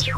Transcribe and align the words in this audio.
Pozdravljeni 0.00 0.14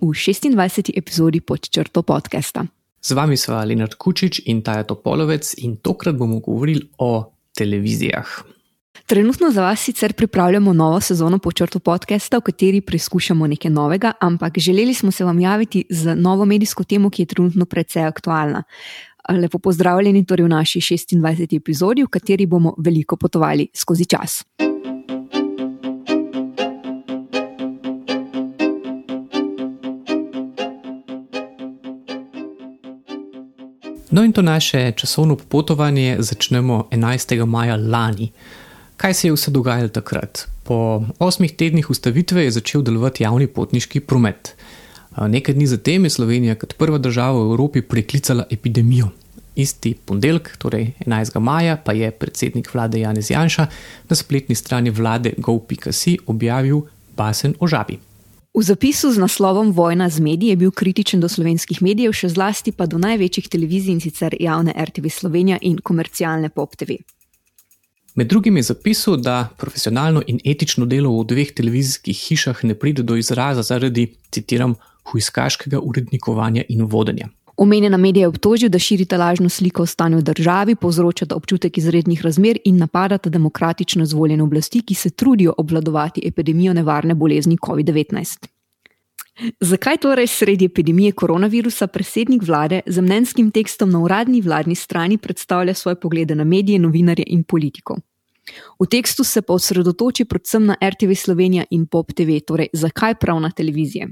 v 0.00 0.04
26. 0.04 0.90
epizodi 0.94 1.40
pod 1.40 1.70
črto 1.70 2.02
podcasta. 2.02 2.66
Z 3.02 3.10
vami 3.10 3.36
sva 3.36 3.64
Leonard 3.64 3.94
Kučič 3.94 4.42
in 4.46 4.62
Taja 4.62 4.84
Topolovec, 4.84 5.54
in 5.58 5.76
tokrat 5.76 6.14
bomo 6.14 6.38
govorili 6.38 6.90
o 6.98 7.32
televizijah. 7.58 8.59
Trenutno 9.10 9.50
za 9.50 9.62
vas 9.62 9.80
sicer 9.80 10.12
pripravljamo 10.12 10.72
novo 10.72 11.00
sezono 11.00 11.38
po 11.38 11.52
črtu 11.52 11.80
podcasta, 11.80 12.36
v 12.36 12.40
kateri 12.40 12.80
preizkušamo 12.80 13.46
nekaj 13.46 13.70
novega, 13.70 14.12
ampak 14.20 14.58
želeli 14.58 14.94
smo 14.94 15.10
se 15.10 15.24
vam 15.24 15.40
javiti 15.40 15.84
z 15.90 16.14
novo 16.14 16.44
medijsko 16.44 16.84
temo, 16.84 17.10
ki 17.10 17.22
je 17.22 17.26
trenutno 17.26 17.64
precej 17.66 18.04
aktualna. 18.04 18.62
Lepo 19.28 19.58
pozdravljeni 19.58 20.24
torej 20.26 20.44
v 20.44 20.48
naši 20.48 20.78
26. 20.78 21.56
epizodi, 21.56 22.04
v 22.04 22.06
kateri 22.06 22.46
bomo 22.46 22.74
veliko 22.78 23.16
potovali 23.16 23.68
skozi 23.74 24.04
čas. 24.04 24.44
No, 34.10 34.24
in 34.24 34.32
to 34.32 34.42
naše 34.42 34.92
časovno 34.96 35.36
popotovanje 35.36 36.16
začnemo 36.18 36.88
11. 36.90 37.46
maja 37.46 37.76
lani. 37.76 38.32
Kaj 39.00 39.14
se 39.14 39.28
je 39.28 39.32
vse 39.32 39.50
dogajalo 39.50 39.88
takrat? 39.88 40.48
Po 40.64 41.04
osmih 41.18 41.52
tednih 41.56 41.90
ustavitve 41.90 42.42
je 42.44 42.50
začel 42.50 42.82
delovati 42.82 43.22
javni 43.22 43.46
potniški 43.46 44.00
promet. 44.00 44.54
Nekaj 45.16 45.54
dni 45.54 45.66
zatem 45.66 46.04
je 46.04 46.10
Slovenija 46.10 46.54
kot 46.54 46.74
prva 46.76 46.98
država 46.98 47.38
v 47.38 47.46
Evropi 47.54 47.82
preklicala 47.82 48.44
epidemijo. 48.50 49.08
Isti 49.56 49.94
ponedeljek, 49.94 50.50
torej 50.58 50.92
11. 51.06 51.38
maja, 51.40 51.76
pa 51.76 51.92
je 51.92 52.10
predsednik 52.10 52.68
vlade 52.74 53.00
Janez 53.00 53.30
Janša 53.30 53.66
na 54.08 54.16
spletni 54.16 54.54
strani 54.54 54.90
vlade 54.90 55.32
gov.si 55.38 56.18
objavil 56.26 56.82
basen 57.16 57.54
o 57.60 57.66
žabi. 57.66 57.96
V 58.54 58.62
zapisu 58.62 59.12
z 59.12 59.18
naslovom 59.18 59.72
Vojna 59.72 60.10
z 60.10 60.20
mediji 60.20 60.50
je 60.50 60.56
bil 60.56 60.70
kritičen 60.70 61.20
do 61.20 61.28
slovenskih 61.28 61.80
medijev, 61.82 62.12
še 62.12 62.28
zlasti 62.28 62.72
pa 62.72 62.86
do 62.86 62.98
največjih 62.98 63.48
televizij 63.48 63.92
in 63.96 64.00
sicer 64.00 64.36
javne 64.40 64.76
RTV 64.76 65.08
Slovenija 65.08 65.58
in 65.62 65.80
komercialne 65.80 66.52
Pop 66.52 66.76
TV. 66.76 67.00
Med 68.14 68.26
drugim 68.26 68.56
je 68.56 68.62
zapisal, 68.62 69.16
da 69.16 69.48
profesionalno 69.56 70.22
in 70.26 70.40
etično 70.44 70.86
delo 70.86 71.12
v 71.20 71.26
dveh 71.30 71.52
televizijskih 71.54 72.16
hišah 72.16 72.64
ne 72.64 72.74
pride 72.74 73.02
do 73.02 73.16
izraza 73.16 73.62
zaradi, 73.62 74.08
citiram, 74.30 74.74
huiskaškega 75.12 75.78
urednikovanja 75.78 76.64
in 76.68 76.84
vodenja. 76.84 77.28
Omenjena 77.56 77.96
medija 77.96 78.24
je 78.24 78.28
obtožil, 78.28 78.68
da 78.68 78.78
širita 78.78 79.16
lažno 79.16 79.48
sliko 79.48 79.82
o 79.82 79.86
stanju 79.86 80.18
v 80.18 80.22
državi, 80.22 80.74
povzročata 80.74 81.36
občutek 81.36 81.78
izrednih 81.78 82.22
razmer 82.24 82.58
in 82.64 82.76
napadata 82.76 83.30
demokratično 83.30 84.06
zvoljene 84.06 84.42
oblasti, 84.42 84.80
ki 84.82 84.94
se 84.94 85.10
trudijo 85.10 85.54
obvladovati 85.58 86.22
epidemijo 86.24 86.72
nevarne 86.72 87.14
bolezni 87.14 87.56
COVID-19. 87.56 88.48
Zakaj 89.60 89.98
torej 89.98 90.26
sredi 90.26 90.64
epidemije 90.64 91.12
koronavirusa 91.12 91.86
predsednik 91.86 92.42
vlade 92.42 92.80
z 92.86 93.00
mnenjskim 93.00 93.50
tekstom 93.50 93.90
na 93.90 94.00
uradni 94.02 94.40
vladni 94.40 94.74
strani 94.74 95.18
predstavlja 95.18 95.74
svoje 95.74 96.00
poglede 96.00 96.34
na 96.34 96.44
medije, 96.44 96.78
novinarje 96.78 97.24
in 97.26 97.44
politiko? 97.44 97.96
V 98.80 98.86
tekstu 98.86 99.24
se 99.24 99.42
pa 99.42 99.52
osredotoči 99.52 100.24
predvsem 100.24 100.66
na 100.66 100.76
RTV 100.82 101.14
Slovenija 101.14 101.64
in 101.70 101.86
Pop 101.86 102.12
TV, 102.12 102.40
torej 102.46 102.68
zakaj 102.72 103.14
prav 103.14 103.40
na 103.40 103.50
televizije. 103.50 104.08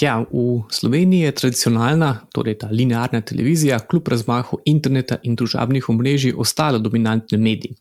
Ja, 0.00 0.18
v 0.32 0.62
Sloveniji 0.70 1.20
je 1.20 1.32
tradicionalna, 1.32 2.26
torej 2.34 2.58
ta 2.58 2.68
linearna 2.68 3.20
televizija, 3.20 3.78
kljub 3.78 4.08
razmahu 4.08 4.58
interneta 4.64 5.16
in 5.22 5.36
družabnih 5.36 5.88
omrežij, 5.88 6.34
ostala 6.36 6.78
dominantni 6.78 7.38
medij. 7.38 7.72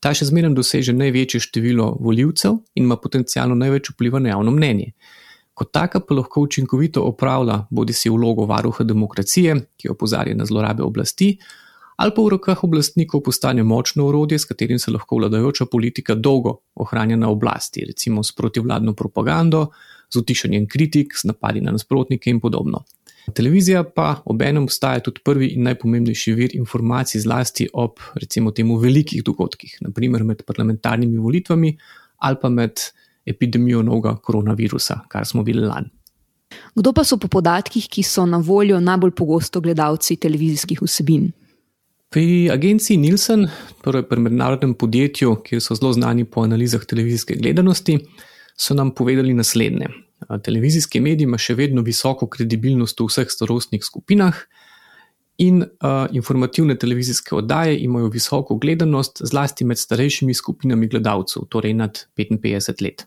Ta 0.00 0.10
še 0.14 0.26
zmeraj 0.26 0.56
doseže 0.56 0.92
največje 0.96 1.40
število 1.46 1.92
voljivcev 2.00 2.58
in 2.74 2.88
ima 2.88 2.96
potencialno 2.96 3.54
največ 3.54 3.92
vpliva 3.92 4.18
na 4.18 4.32
javno 4.34 4.50
mnenje. 4.50 4.92
Kot 5.60 5.74
taka 5.76 6.00
pa 6.00 6.14
lahko 6.16 6.40
učinkovito 6.40 7.02
opravlja 7.04 7.66
bodi 7.70 7.92
si 7.92 8.08
vlogo 8.08 8.46
varuha 8.48 8.84
demokracije, 8.84 9.56
ki 9.76 9.90
opozarja 9.92 10.34
na 10.34 10.46
zlorabe 10.48 10.82
oblasti, 10.82 11.34
ali 12.00 12.14
pa 12.16 12.22
v 12.24 12.30
rokah 12.32 12.62
oblastnikov 12.64 13.20
postane 13.26 13.60
močno 13.62 14.06
orodje, 14.08 14.38
s 14.38 14.48
katerim 14.48 14.78
se 14.80 14.90
lahko 14.90 15.18
vladajoča 15.18 15.66
politika 15.68 16.14
dolgo 16.14 16.54
ohranja 16.74 17.18
na 17.20 17.28
oblasti, 17.28 17.84
recimo 17.84 18.22
s 18.24 18.32
protivladno 18.32 18.94
propagando 18.96 19.66
z 20.08 20.22
utišanjem 20.22 20.64
kritik, 20.66 21.12
z 21.12 21.28
napadi 21.28 21.60
na 21.60 21.76
nasprotnike 21.76 22.30
in 22.30 22.40
podobno. 22.40 22.80
Televizija 23.36 23.84
pa 23.84 24.14
obenem 24.24 24.64
postaja 24.66 25.04
tudi 25.04 25.20
prvi 25.24 25.50
in 25.58 25.68
najpomembnejši 25.68 26.34
vir 26.40 26.56
informacij, 26.56 27.20
zlasti 27.20 27.68
ob 27.72 28.00
recimo 28.14 28.50
temu 28.50 28.80
velikih 28.80 29.20
dogodkih, 29.24 29.76
naprimer 29.84 30.24
med 30.24 30.40
parlamentarnimi 30.48 31.20
volitvami 31.20 31.76
ali 32.16 32.36
pa 32.40 32.48
med 32.48 32.80
epidemijo 33.26 33.82
novega 33.82 34.16
koronavirusa, 34.16 35.00
kar 35.08 35.26
smo 35.26 35.42
videli 35.42 35.66
lani. 35.66 35.90
Kdo 36.74 36.92
pa 36.92 37.04
so 37.04 37.18
po 37.18 37.28
podatkih, 37.28 37.86
ki 37.90 38.02
so 38.02 38.26
na 38.26 38.38
voljo 38.38 38.80
najbolj 38.80 39.12
pogosto 39.16 39.60
gledalci 39.60 40.16
televizijskih 40.16 40.82
vsebin? 40.82 41.30
Pri 42.10 42.50
agenciji 42.50 42.96
Nielsen, 42.98 43.46
torej 43.84 44.02
pri 44.10 44.20
mednarodnem 44.24 44.74
podjetju, 44.74 45.36
kjer 45.46 45.60
so 45.62 45.76
zelo 45.78 45.92
znani 45.94 46.24
po 46.24 46.42
analizah 46.42 46.82
televizijske 46.84 47.36
gledanosti, 47.38 48.00
so 48.58 48.74
nam 48.74 48.90
povedali 48.94 49.34
naslednje. 49.34 49.92
Televizijski 50.44 51.00
mediji 51.00 51.28
ima 51.28 51.38
še 51.38 51.54
vedno 51.54 51.84
visoko 51.86 52.26
kredibilnost 52.28 52.98
v 53.00 53.06
vseh 53.06 53.30
starostnih 53.30 53.84
skupinah, 53.84 54.42
in 55.40 55.62
uh, 55.62 56.06
informativne 56.12 56.76
televizijske 56.78 57.34
oddaje 57.34 57.78
imajo 57.80 58.10
visoko 58.12 58.56
gledanost, 58.60 59.22
zlasti 59.24 59.64
med 59.64 59.78
starejšimi 59.78 60.34
skupinami 60.34 60.88
gledalcev, 60.88 61.46
torej 61.48 61.74
nad 61.74 62.02
55 62.16 62.82
let. 62.84 63.06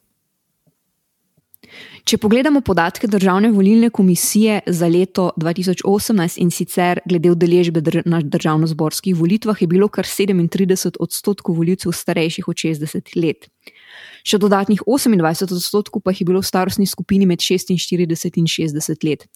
Če 2.03 2.17
pogledamo 2.19 2.59
podatke 2.66 3.07
Državne 3.07 3.51
volilne 3.53 3.89
komisije 3.89 4.59
za 4.67 4.89
leto 4.91 5.29
2018 5.38 6.41
in 6.43 6.49
sicer 6.51 6.99
glede 7.05 7.31
udeležbe 7.31 7.81
na 8.05 8.19
državno-zborskih 8.22 9.16
volitvah, 9.16 9.61
je 9.61 9.67
bilo 9.67 9.88
kar 9.88 10.05
37 10.05 10.97
odstotkov 10.99 11.55
voljivcev 11.61 11.95
starejših 11.95 12.49
od 12.49 12.66
60 12.66 13.16
let. 13.16 13.47
Še 14.23 14.39
dodatnih 14.39 14.85
28 14.88 15.51
odstotkov 15.51 16.01
pa 16.03 16.13
jih 16.13 16.23
je 16.23 16.28
bilo 16.31 16.39
v 16.39 16.47
starostni 16.47 16.88
skupini 16.88 17.28
med 17.28 17.44
46 17.44 18.39
in 18.39 18.47
60 18.47 19.03
let. 19.03 19.28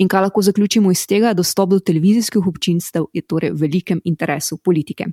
In 0.00 0.08
kaj 0.08 0.26
lahko 0.26 0.42
zaključimo 0.42 0.92
iz 0.92 1.04
tega, 1.06 1.34
dostop 1.36 1.74
do 1.74 1.80
televizijskih 1.80 2.48
občinstev 2.48 3.10
je 3.12 3.22
torej 3.22 3.52
v 3.52 3.60
velikem 3.66 4.00
interesu 4.04 4.56
politike. 4.56 5.12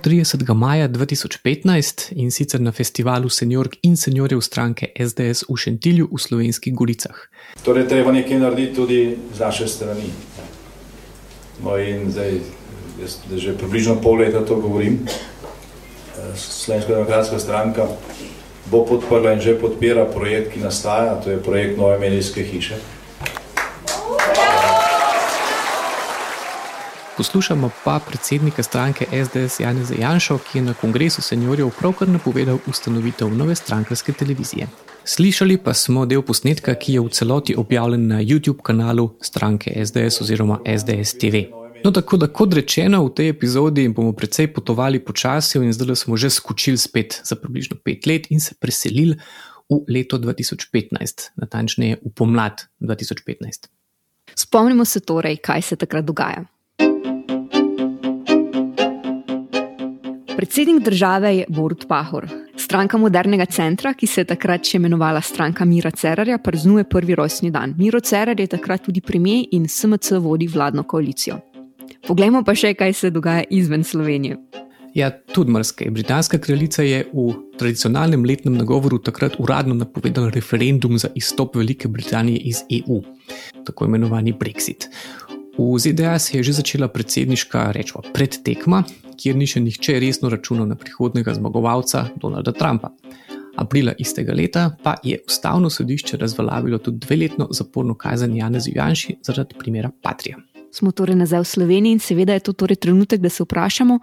Smo 0.00 0.12
30. 0.12 0.54
maja 0.54 0.88
2015 0.88 2.12
in 2.12 2.30
sicer 2.30 2.60
na 2.60 2.72
festivalu 2.72 3.28
Seniork 3.28 3.76
in 3.82 3.96
Seniorjev 3.96 4.40
stranke 4.40 4.86
SDS 4.98 5.44
v 5.48 5.56
Šentilju 5.56 6.08
v 6.12 6.18
Slovenskih 6.18 6.74
Goricah. 6.74 7.28
Torej, 7.64 7.88
treba 7.88 8.12
nekaj 8.12 8.38
narediti 8.38 8.74
tudi 8.74 9.16
z 9.34 9.40
naše 9.40 9.68
strani. 9.68 10.08
No, 11.64 11.76
in 11.76 12.08
zdaj, 12.12 12.40
jaz 13.02 13.18
že 13.36 13.52
približno 13.58 14.00
pol 14.00 14.24
leta 14.24 14.40
to 14.40 14.56
govorim. 14.56 15.04
Slovenska 16.36 16.92
demokratska 16.92 17.38
stranka 17.38 17.84
bo 18.70 18.84
podprla 18.88 19.36
in 19.36 19.40
že 19.40 19.60
podpira 19.60 20.04
projekt, 20.08 20.54
ki 20.54 20.64
nastaja, 20.64 21.20
to 21.20 21.30
je 21.30 21.42
projekt 21.42 21.76
Nove 21.76 21.98
medijske 21.98 22.42
hiše. 22.42 22.80
Poslušamo 27.20 27.70
pa 27.84 28.00
predsednika 28.08 28.62
stranke 28.62 29.06
SDS 29.24 29.60
Janeza 29.60 29.94
Janša, 29.94 30.38
ki 30.38 30.58
je 30.58 30.62
na 30.62 30.74
kongresu 30.74 31.22
seniorjev 31.22 31.68
pravkar 31.78 32.08
napovedal 32.08 32.58
ustanovitev 32.66 33.28
nove 33.28 33.54
strankarske 33.54 34.12
televizije. 34.12 34.68
Slišali 35.04 35.58
pa 35.58 35.74
smo 35.74 36.06
del 36.06 36.22
posnetka, 36.22 36.74
ki 36.74 36.94
je 36.94 37.00
v 37.00 37.10
celoti 37.12 37.54
objavljen 37.56 38.06
na 38.08 38.22
YouTube 38.22 38.62
kanalu 38.62 39.10
stranke 39.20 39.84
SDS 39.86 40.20
oziroma 40.20 40.58
SDS 40.78 41.18
TV. 41.18 41.42
No, 41.84 41.90
tako 41.90 42.16
da, 42.16 42.26
kot 42.26 42.54
rečeno, 42.56 43.02
v 43.04 43.12
tej 43.14 43.28
epizodi 43.28 43.84
bomo 43.88 44.12
precej 44.12 44.48
potovali 44.54 45.04
počasi 45.04 45.58
in 45.58 45.72
zdaj 45.76 45.96
smo 45.96 46.16
že 46.16 46.30
skočili 46.30 46.78
spet 46.78 47.20
za 47.24 47.36
približno 47.36 47.76
pet 47.84 48.06
let 48.06 48.30
in 48.30 48.40
se 48.40 48.54
preselili 48.60 49.18
v 49.68 49.82
leto 49.88 50.18
2015, 50.18 51.36
natančneje 51.36 52.00
v 52.00 52.14
pomlad 52.14 52.64
2015. 52.80 53.68
Spomnimo 54.34 54.84
se 54.84 55.00
torej, 55.00 55.36
kaj 55.36 55.62
se 55.62 55.76
takrat 55.76 56.04
dogaja. 56.04 56.46
Predsednik 60.40 60.84
države 60.84 61.36
je 61.36 61.44
Borut 61.48 61.84
Pahor. 61.88 62.28
Stranka 62.56 62.96
modernega 62.98 63.44
centra, 63.44 63.92
ki 63.94 64.06
se 64.06 64.22
je 64.22 64.24
takrat 64.30 64.64
še 64.64 64.78
imenovala 64.78 65.20
stranka 65.20 65.66
Mira 65.68 65.90
Cerarja, 65.90 66.38
praznuje 66.40 66.86
prvi 66.88 67.14
rojstni 67.14 67.50
dan. 67.52 67.74
Miro 67.76 68.00
Cerar 68.00 68.40
je 68.40 68.46
takrat 68.48 68.80
tudi 68.86 69.02
premijer 69.04 69.52
in 69.52 69.68
SMC 69.68 70.16
vodi 70.24 70.48
vladno 70.48 70.86
koalicijo. 70.88 71.36
Poglejmo 72.08 72.40
pa 72.40 72.54
še, 72.56 72.72
kaj 72.72 72.96
se 73.02 73.10
dogaja 73.12 73.44
izven 73.50 73.84
Slovenije. 73.84 74.38
Ja, 74.94 75.10
tudi 75.12 75.52
mrske. 75.52 75.90
Britanska 75.90 76.38
kraljica 76.38 76.82
je 76.82 77.04
v 77.12 77.34
tradicionalnem 77.60 78.24
letnem 78.24 78.56
nagovoru 78.56 78.98
takrat 78.98 79.36
uradno 79.38 79.76
napovedala 79.76 80.32
referendum 80.32 80.96
za 80.98 81.12
izstop 81.14 81.60
Velike 81.60 81.88
Britanije 81.88 82.40
iz 82.48 82.64
EU, 82.80 83.02
tako 83.66 83.92
imenovani 83.92 84.32
Brexit. 84.32 84.88
V 85.58 85.78
ZDA 85.78 86.18
se 86.18 86.36
je 86.36 86.42
že 86.42 86.52
začela 86.52 86.88
predsedniška 86.88 87.72
rečva 87.72 88.02
predtekma, 88.14 88.84
kjer 89.16 89.36
ni 89.36 89.46
še 89.46 89.60
nihče 89.60 89.98
resno 90.00 90.30
računal 90.30 90.66
na 90.66 90.74
prihodnega 90.74 91.34
zmagovalca 91.34 92.08
Donalda 92.16 92.52
Trumpa. 92.52 92.92
Aprila 93.56 93.92
istega 93.98 94.32
leta 94.32 94.70
pa 94.82 94.94
je 95.04 95.18
ustavno 95.26 95.70
sodišče 95.70 96.16
razveljavilo 96.16 96.78
tudi 96.78 96.98
dveletno 97.06 97.48
zaporno 97.50 97.94
kazen 97.94 98.36
Janezu 98.36 98.70
Janši 98.74 99.18
zaradi 99.22 99.58
primera 99.58 99.90
Patrija. 100.02 100.38
Smo 100.72 100.92
torej 100.92 101.18
nazaj 101.18 101.42
v 101.42 101.50
Sloveniji 101.50 101.92
in 101.92 102.00
seveda 102.00 102.32
je 102.32 102.46
to 102.46 102.52
torej 102.52 102.76
trenutek, 102.76 103.20
da 103.20 103.28
se 103.28 103.42
vprašamo, 103.42 103.98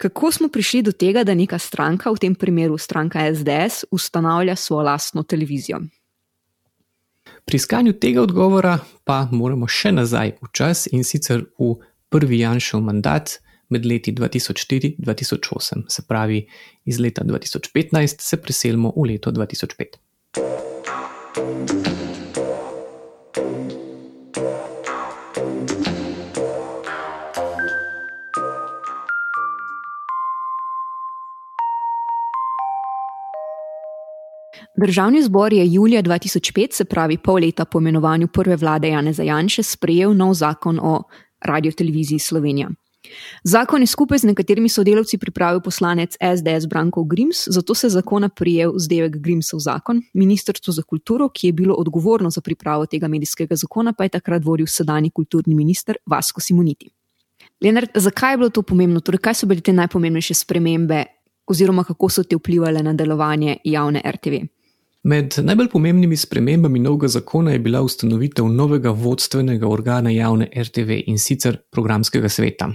Kako 0.00 0.32
smo 0.32 0.48
prišli 0.48 0.82
do 0.82 0.92
tega, 0.92 1.24
da 1.28 1.34
neka 1.36 1.58
stranka, 1.58 2.08
v 2.08 2.16
tem 2.16 2.34
primeru 2.34 2.78
stranka 2.78 3.20
SDS, 3.34 3.84
ustanavlja 3.92 4.56
svojo 4.56 4.86
lastno 4.88 5.22
televizijo? 5.22 5.80
Pri 7.44 7.56
iskanju 7.56 7.92
tega 7.92 8.22
odgovora 8.22 8.78
pa 9.04 9.28
moramo 9.32 9.66
še 9.66 9.92
nazaj 9.92 10.32
v 10.42 10.46
čas 10.52 10.86
in 10.92 11.04
sicer 11.04 11.44
v 11.58 11.74
prvi 12.10 12.42
Janšov 12.42 12.82
mandat 12.82 13.38
med 13.70 13.86
leti 13.86 14.12
2004-2008, 14.12 15.82
se 15.88 16.02
pravi 16.08 16.46
iz 16.84 16.98
leta 16.98 17.24
2015 17.24 18.20
se 18.20 18.42
preselimo 18.42 18.92
v 18.96 19.06
leto 19.12 19.30
2005. 19.30 21.89
Državni 34.80 35.22
zbor 35.22 35.52
je 35.52 35.72
julija 35.72 36.02
2005, 36.02 36.72
se 36.72 36.84
pravi 36.84 37.18
pol 37.18 37.34
leta 37.34 37.64
po 37.64 37.78
imenovanju 37.78 38.28
prve 38.28 38.56
vlade 38.56 38.88
Jane 38.88 39.12
Zajanše, 39.12 39.62
sprejel 39.62 40.14
nov 40.16 40.34
zakon 40.34 40.78
o 40.82 41.02
radioteleviziji 41.40 42.18
Slovenija. 42.18 42.68
Zakon 43.44 43.80
je 43.80 43.86
skupaj 43.86 44.18
z 44.18 44.24
nekaterimi 44.24 44.68
sodelavci 44.68 45.18
pripravil 45.18 45.60
poslanec 45.60 46.16
SDS 46.20 46.66
Branko 46.68 47.04
Grims, 47.04 47.36
zato 47.46 47.74
se 47.74 47.88
zakona 47.88 48.28
prijel 48.28 48.72
zdevek 48.76 49.16
Grimsov 49.16 49.60
zakon. 49.60 50.00
Ministrstvo 50.14 50.72
za 50.72 50.82
kulturo, 50.82 51.28
ki 51.28 51.46
je 51.46 51.52
bilo 51.52 51.74
odgovorno 51.74 52.30
za 52.30 52.40
pripravo 52.40 52.86
tega 52.86 53.08
medijskega 53.08 53.56
zakona, 53.56 53.92
pa 53.92 54.04
je 54.04 54.08
takrat 54.08 54.44
vodil 54.44 54.66
sedajni 54.66 55.10
kulturni 55.10 55.54
minister 55.54 55.96
Vasko 56.06 56.40
Simoniti. 56.40 56.88
Leonard, 57.60 57.90
zakaj 57.94 58.32
je 58.32 58.36
bilo 58.36 58.48
to 58.48 58.62
pomembno? 58.62 59.00
Torej, 59.00 59.18
kaj 59.18 59.34
so 59.34 59.46
bile 59.46 59.60
te 59.60 59.72
najpomembnejše 59.72 60.34
spremembe, 60.34 61.04
oziroma 61.46 61.84
kako 61.84 62.08
so 62.08 62.22
te 62.22 62.36
vplivali 62.36 62.82
na 62.82 62.92
delovanje 62.92 63.56
javne 63.64 64.02
RTV? 64.04 64.59
Med 65.02 65.34
najbolj 65.40 65.68
pomembnimi 65.72 66.16
spremembami 66.16 66.78
novega 66.78 67.08
zakona 67.08 67.54
je 67.54 67.58
bila 67.58 67.80
ustanovitev 67.82 68.48
novega 68.52 68.90
vodstvenega 68.90 69.68
organa 69.68 70.10
javne 70.10 70.50
RTV 70.56 70.98
in 71.06 71.18
sicer 71.18 71.56
programskega 71.72 72.28
sveta. 72.28 72.68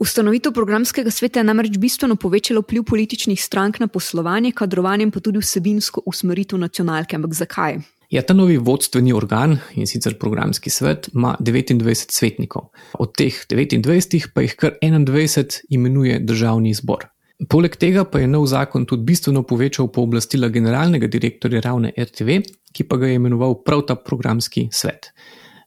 Ustanovitev 0.00 0.52
programskega 0.52 1.10
sveta 1.10 1.40
je 1.40 1.44
namreč 1.44 1.76
bistveno 1.78 2.16
povečala 2.16 2.62
vpliv 2.64 2.84
političnih 2.88 3.42
strank 3.42 3.80
na 3.80 3.88
poslovanje, 3.88 4.52
kadrovanje 4.52 5.10
pa 5.10 5.20
tudi 5.20 5.38
vsebinsko 5.38 6.02
usmeritev 6.06 6.58
nacionalke. 6.58 7.16
Ampak 7.16 7.34
zakaj? 7.34 7.76
Ja, 8.10 8.22
ta 8.22 8.34
novi 8.34 8.56
vodstveni 8.56 9.12
organ 9.12 9.58
in 9.74 9.86
sicer 9.86 10.16
programski 10.18 10.70
svet 10.70 11.10
ima 11.12 11.34
29 11.40 12.12
svetnikov. 12.12 12.70
Od 12.98 13.12
teh 13.16 13.36
29 13.50 14.30
pa 14.34 14.46
jih 14.46 14.56
kar 14.56 14.78
21 14.80 15.60
imenuje 15.68 16.20
državni 16.24 16.74
zbor. 16.74 17.04
Poleg 17.44 17.74
tega 17.76 18.06
pa 18.08 18.22
je 18.22 18.26
nov 18.26 18.46
zakon 18.48 18.86
tudi 18.88 19.04
bistveno 19.04 19.42
povečal 19.44 19.90
pooblastila 19.92 20.48
generalnega 20.48 21.06
direktorja 21.06 21.60
ravne 21.60 21.92
RTV, 21.92 22.38
ki 22.72 22.84
pa 22.88 22.96
ga 22.96 23.10
je 23.10 23.18
imenoval 23.20 23.58
prav 23.64 23.82
ta 23.88 23.96
programski 23.96 24.68
svet. 24.72 25.10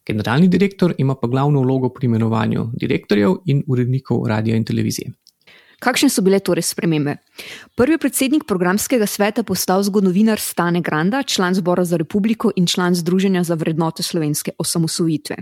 Generalni 0.06 0.48
direktor 0.50 0.96
ima 0.98 1.14
pa 1.16 1.28
glavno 1.28 1.62
vlogo 1.62 1.92
pri 1.94 2.08
imenovanju 2.10 2.72
direktorjev 2.74 3.36
in 3.46 3.62
urednikov 3.68 4.26
radia 4.28 4.56
in 4.56 4.66
televizije. 4.66 5.12
Kakšne 5.80 6.10
so 6.10 6.22
bile 6.26 6.40
torej 6.40 6.66
spremembe? 6.74 7.14
Prvi 7.78 7.98
predsednik 7.98 8.44
programskega 8.48 9.06
sveta 9.06 9.44
postal 9.44 9.84
zgodovinar 9.84 10.40
Stane 10.40 10.82
Granda, 10.82 11.22
član 11.24 11.54
zbora 11.54 11.86
za 11.86 11.98
republiko 11.98 12.52
in 12.56 12.66
član 12.66 12.96
Združenja 12.96 13.44
za 13.44 13.56
vrednote 13.56 14.04
slovenske 14.04 14.52
osamosvojitve. 14.58 15.38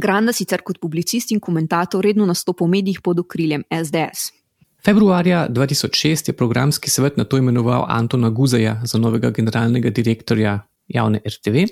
Granda 0.00 0.32
sicer 0.32 0.62
kot 0.62 0.80
publicist 0.80 1.32
in 1.32 1.40
komentator 1.40 2.04
redno 2.04 2.26
nastopa 2.26 2.64
v 2.64 2.68
medijih 2.68 3.00
pod 3.02 3.18
okriljem 3.18 3.64
SDS. 3.70 4.43
Februarja 4.84 5.46
2006 5.48 6.28
je 6.28 6.32
programski 6.32 6.90
svet 6.90 7.16
na 7.16 7.24
to 7.24 7.38
imenoval 7.38 7.84
Antona 7.88 8.30
Guzeja 8.30 8.80
za 8.84 8.98
novega 8.98 9.30
generalnega 9.30 9.90
direktorja 9.90 10.60
javne 10.88 11.20
RTV. 11.24 11.64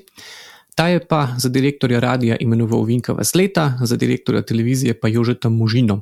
Ta 0.75 0.89
je 0.89 1.07
pa 1.07 1.29
za 1.39 1.49
direktorja 1.49 2.01
radia 2.01 2.37
imenoval 2.41 2.85
Vinka 2.85 3.13
Vasleta, 3.13 3.79
za 3.83 3.97
direktorja 3.97 4.43
televizije 4.43 5.01
pa 5.01 5.09
Jožeta 5.09 5.49
Možino. 5.49 6.01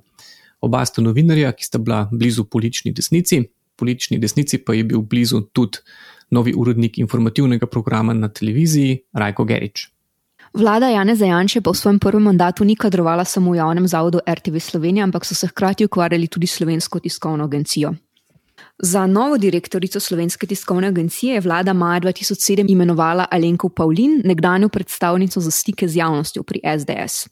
Oba 0.60 0.84
sta 0.86 1.02
novinarja, 1.02 1.52
ki 1.52 1.64
sta 1.64 1.78
bila 1.78 2.08
blizu 2.12 2.44
politični 2.44 2.92
desnici, 2.92 3.42
politični 3.76 4.18
desnici 4.18 4.58
pa 4.58 4.74
je 4.74 4.84
bil 4.84 5.00
blizu 5.00 5.40
tudi 5.40 5.78
novi 6.30 6.54
urednik 6.56 6.98
informativnega 6.98 7.66
programa 7.66 8.14
na 8.14 8.28
televiziji 8.28 9.00
Rajko 9.12 9.44
Gerič. 9.44 9.88
Vlada 10.54 10.88
Jane 10.88 11.14
Zajanče 11.16 11.60
pa 11.60 11.70
v 11.70 11.78
svojem 11.78 11.98
prvem 11.98 12.22
mandatu 12.22 12.64
ni 12.64 12.74
kadrovala 12.76 13.24
samo 13.24 13.52
v 13.52 13.56
javnem 13.56 13.86
zavodu 13.88 14.18
RTV 14.26 14.58
Slovenija, 14.58 15.04
ampak 15.04 15.24
so 15.24 15.34
se 15.34 15.46
hkrati 15.46 15.84
ukvarjali 15.84 16.26
tudi 16.26 16.46
s 16.46 16.58
slovensko 16.58 16.98
tiskovno 16.98 17.44
agencijo. 17.44 17.94
Za 18.82 19.06
novo 19.06 19.38
direktorico 19.38 20.00
Slovenske 20.00 20.46
tiskovne 20.46 20.88
agencije 20.88 21.34
je 21.34 21.40
vlada 21.40 21.72
maja 21.72 22.00
2007 22.00 22.64
imenovala 22.68 23.26
Alenko 23.30 23.68
Pavlin, 23.68 24.22
nekdanjo 24.24 24.68
predstavnico 24.68 25.40
za 25.40 25.50
stike 25.50 25.88
z 25.88 25.96
javnostjo 25.96 26.42
pri 26.42 26.60
SDS. 26.78 27.28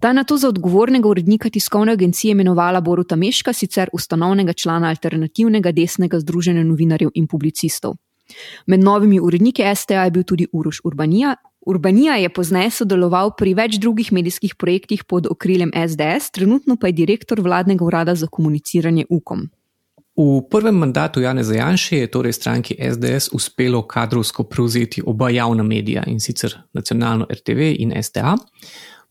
Ta 0.00 0.08
je 0.08 0.14
na 0.14 0.24
to 0.24 0.36
za 0.36 0.48
odgovornega 0.48 1.08
urednika 1.08 1.50
tiskovne 1.50 1.92
agencije 1.92 2.32
imenovala 2.32 2.80
Boruta 2.80 3.16
Meška, 3.16 3.52
sicer 3.52 3.88
ustanovnega 3.92 4.52
člana 4.52 4.88
alternativnega 4.88 5.72
desnega 5.72 6.20
združenja 6.20 6.64
novinarjev 6.64 7.10
in 7.14 7.26
publicistov. 7.26 7.94
Med 8.66 8.80
novimi 8.80 9.20
uredniki 9.20 9.62
STA 9.74 10.04
je 10.04 10.10
bil 10.10 10.22
tudi 10.22 10.46
Uroš 10.52 10.80
Urbanija, 10.84 11.36
Urbanija 11.66 12.16
je 12.16 12.28
pozneje 12.32 12.70
sodeloval 12.70 13.34
pri 13.36 13.52
več 13.54 13.76
drugih 13.78 14.12
medijskih 14.16 14.54
projektih 14.54 15.04
pod 15.04 15.26
okriljem 15.28 15.72
SDS, 15.76 16.30
trenutno 16.32 16.76
pa 16.76 16.88
je 16.88 16.96
direktor 17.02 17.40
vladnega 17.40 17.84
urada 17.84 18.14
za 18.14 18.26
komuniciranje 18.26 19.04
UKOM. 19.08 19.48
V 20.16 20.40
prvem 20.50 20.74
mandatu 20.76 21.20
Jana 21.20 21.42
Zajanša 21.42 21.96
je 21.96 22.06
torej 22.10 22.32
stranki 22.32 22.76
SDS 22.80 23.30
uspelo 23.32 23.82
kadrovsko 23.82 24.44
prevzeti 24.44 25.02
oba 25.06 25.30
javna 25.30 25.62
medija 25.62 26.02
in 26.06 26.20
sicer 26.20 26.56
nacionalno 26.72 27.26
RTV 27.30 27.70
in 27.78 27.94
STA. 28.02 28.36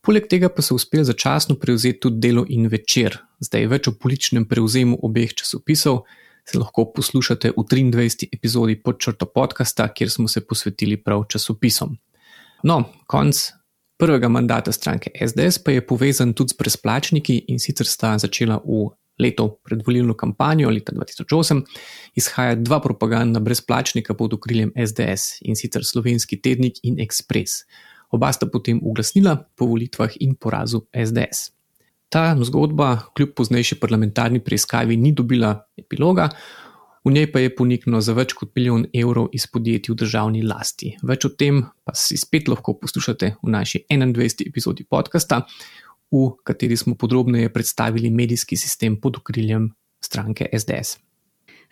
Poleg 0.00 0.26
tega 0.30 0.48
pa 0.48 0.62
so 0.62 0.74
uspeli 0.74 1.04
začasno 1.04 1.54
prevzeti 1.54 2.00
tudi 2.00 2.20
delo 2.20 2.44
in 2.48 2.66
večer. 2.66 3.18
Zdaj 3.40 3.66
več 3.66 3.88
o 3.88 3.92
političnem 3.92 4.44
prevzemu 4.48 4.98
obeh 5.02 5.34
časopisov 5.34 6.04
se 6.44 6.58
lahko 6.58 6.86
poslušate 6.94 7.50
v 7.56 7.62
23. 7.62 8.28
epizodi 8.32 8.76
podčrta 8.82 9.26
podcasta, 9.26 9.88
kjer 9.88 10.10
smo 10.10 10.28
se 10.28 10.40
posvetili 10.46 10.96
prav 10.96 11.24
časopisom. 11.28 11.98
No, 12.62 12.82
konc 13.06 13.36
prvega 14.00 14.28
mandata 14.28 14.72
stranke 14.72 15.10
SDS 15.26 15.60
pa 15.64 15.74
je 15.74 15.86
povezan 15.86 16.32
tudi 16.32 16.54
s 16.54 16.58
brezplačniki 16.58 17.44
in 17.52 17.60
sicer 17.60 17.86
sta 17.86 18.16
začela 18.18 18.56
v 18.64 18.88
leto 19.20 19.48
predvolilno 19.64 20.14
kampanjo 20.16 20.70
leta 20.70 20.92
2008 20.96 21.60
izhajati 22.16 22.62
dva 22.62 22.80
propagandna 22.80 23.40
brezplačnika 23.40 24.14
pod 24.14 24.34
okriljem 24.34 24.72
SDS 24.86 25.40
in 25.40 25.56
sicer 25.56 25.84
Slovenski 25.84 26.40
tednik 26.40 26.80
in 26.82 26.96
Express. 26.98 27.64
Oba 28.10 28.32
sta 28.32 28.46
potem 28.46 28.80
uglasnila 28.82 29.36
po 29.56 29.66
volitvah 29.66 30.16
in 30.20 30.34
porazu 30.34 30.82
SDS. 30.94 31.50
Ta 32.10 32.34
zgodba, 32.42 32.96
kljub 33.14 33.36
poznejši 33.36 33.76
parlamentarni 33.78 34.40
preiskavi, 34.42 34.96
ni 34.96 35.12
dobila 35.12 35.52
epiloga, 35.78 36.26
v 37.04 37.12
njej 37.12 37.32
pa 37.32 37.40
je 37.40 37.54
poniknilo 37.56 38.00
za 38.00 38.12
več 38.12 38.34
kot 38.36 38.52
milijon 38.56 38.86
evrov 38.92 39.28
iz 39.32 39.46
podjetij 39.46 39.94
v 39.94 39.98
državni 40.02 40.42
lasti. 40.42 40.94
Več 41.02 41.24
o 41.24 41.30
tem 41.32 41.62
pa 41.84 41.94
si 41.96 42.18
spet 42.20 42.48
lahko 42.48 42.76
poslušate 42.80 43.34
v 43.42 43.52
naši 43.52 43.84
21. 43.88 44.48
epizodi 44.48 44.84
podcasta, 44.84 45.46
v 46.10 46.24
kateri 46.44 46.76
smo 46.76 46.94
podrobneje 46.94 47.52
predstavili 47.52 48.10
medijski 48.10 48.56
sistem 48.56 49.00
pod 49.00 49.16
okriljem 49.22 49.70
stranke 50.04 50.48
SDS. 50.52 50.98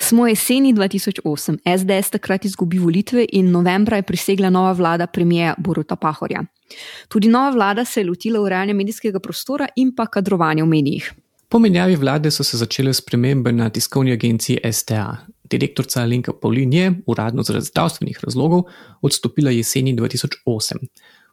Smo 0.01 0.29
jeseni 0.29 0.75
2008, 0.75 1.59
SDS 1.79 2.11
takrat 2.11 2.45
izgubi 2.45 2.79
volitve 2.79 3.27
in 3.33 3.51
novembra 3.51 3.97
je 3.97 4.03
prisegla 4.03 4.51
nova 4.51 4.73
vlada 4.73 5.07
premijeja 5.07 5.55
Boruta 5.59 5.97
Pahorja. 5.97 6.45
Tudi 7.09 7.29
nova 7.29 7.51
vlada 7.51 7.85
se 7.85 8.01
je 8.01 8.07
lotila 8.07 8.41
urejanja 8.41 8.75
medijskega 8.75 9.21
prostora 9.21 9.67
in 9.77 9.95
pa 9.97 10.07
kadrovanja 10.07 10.65
v 10.65 10.69
medijih. 10.69 11.13
Po 11.49 11.59
menjavi 11.59 11.97
vlade 11.97 12.31
so 12.31 12.45
se 12.45 12.59
začele 12.61 12.93
spremembe 12.95 13.53
na 13.53 13.71
tiskovni 13.71 14.13
agenciji 14.13 14.59
STA. 14.73 15.17
Direktorica 15.51 16.03
Alenka 16.03 16.33
Pavlin 16.33 16.73
je, 16.73 16.93
uradno 17.07 17.43
zaradi 17.43 17.67
zdravstvenih 17.67 18.19
razlogov, 18.23 18.63
odstopila 19.03 19.51
jeseni 19.51 19.97
2008. 19.97 20.85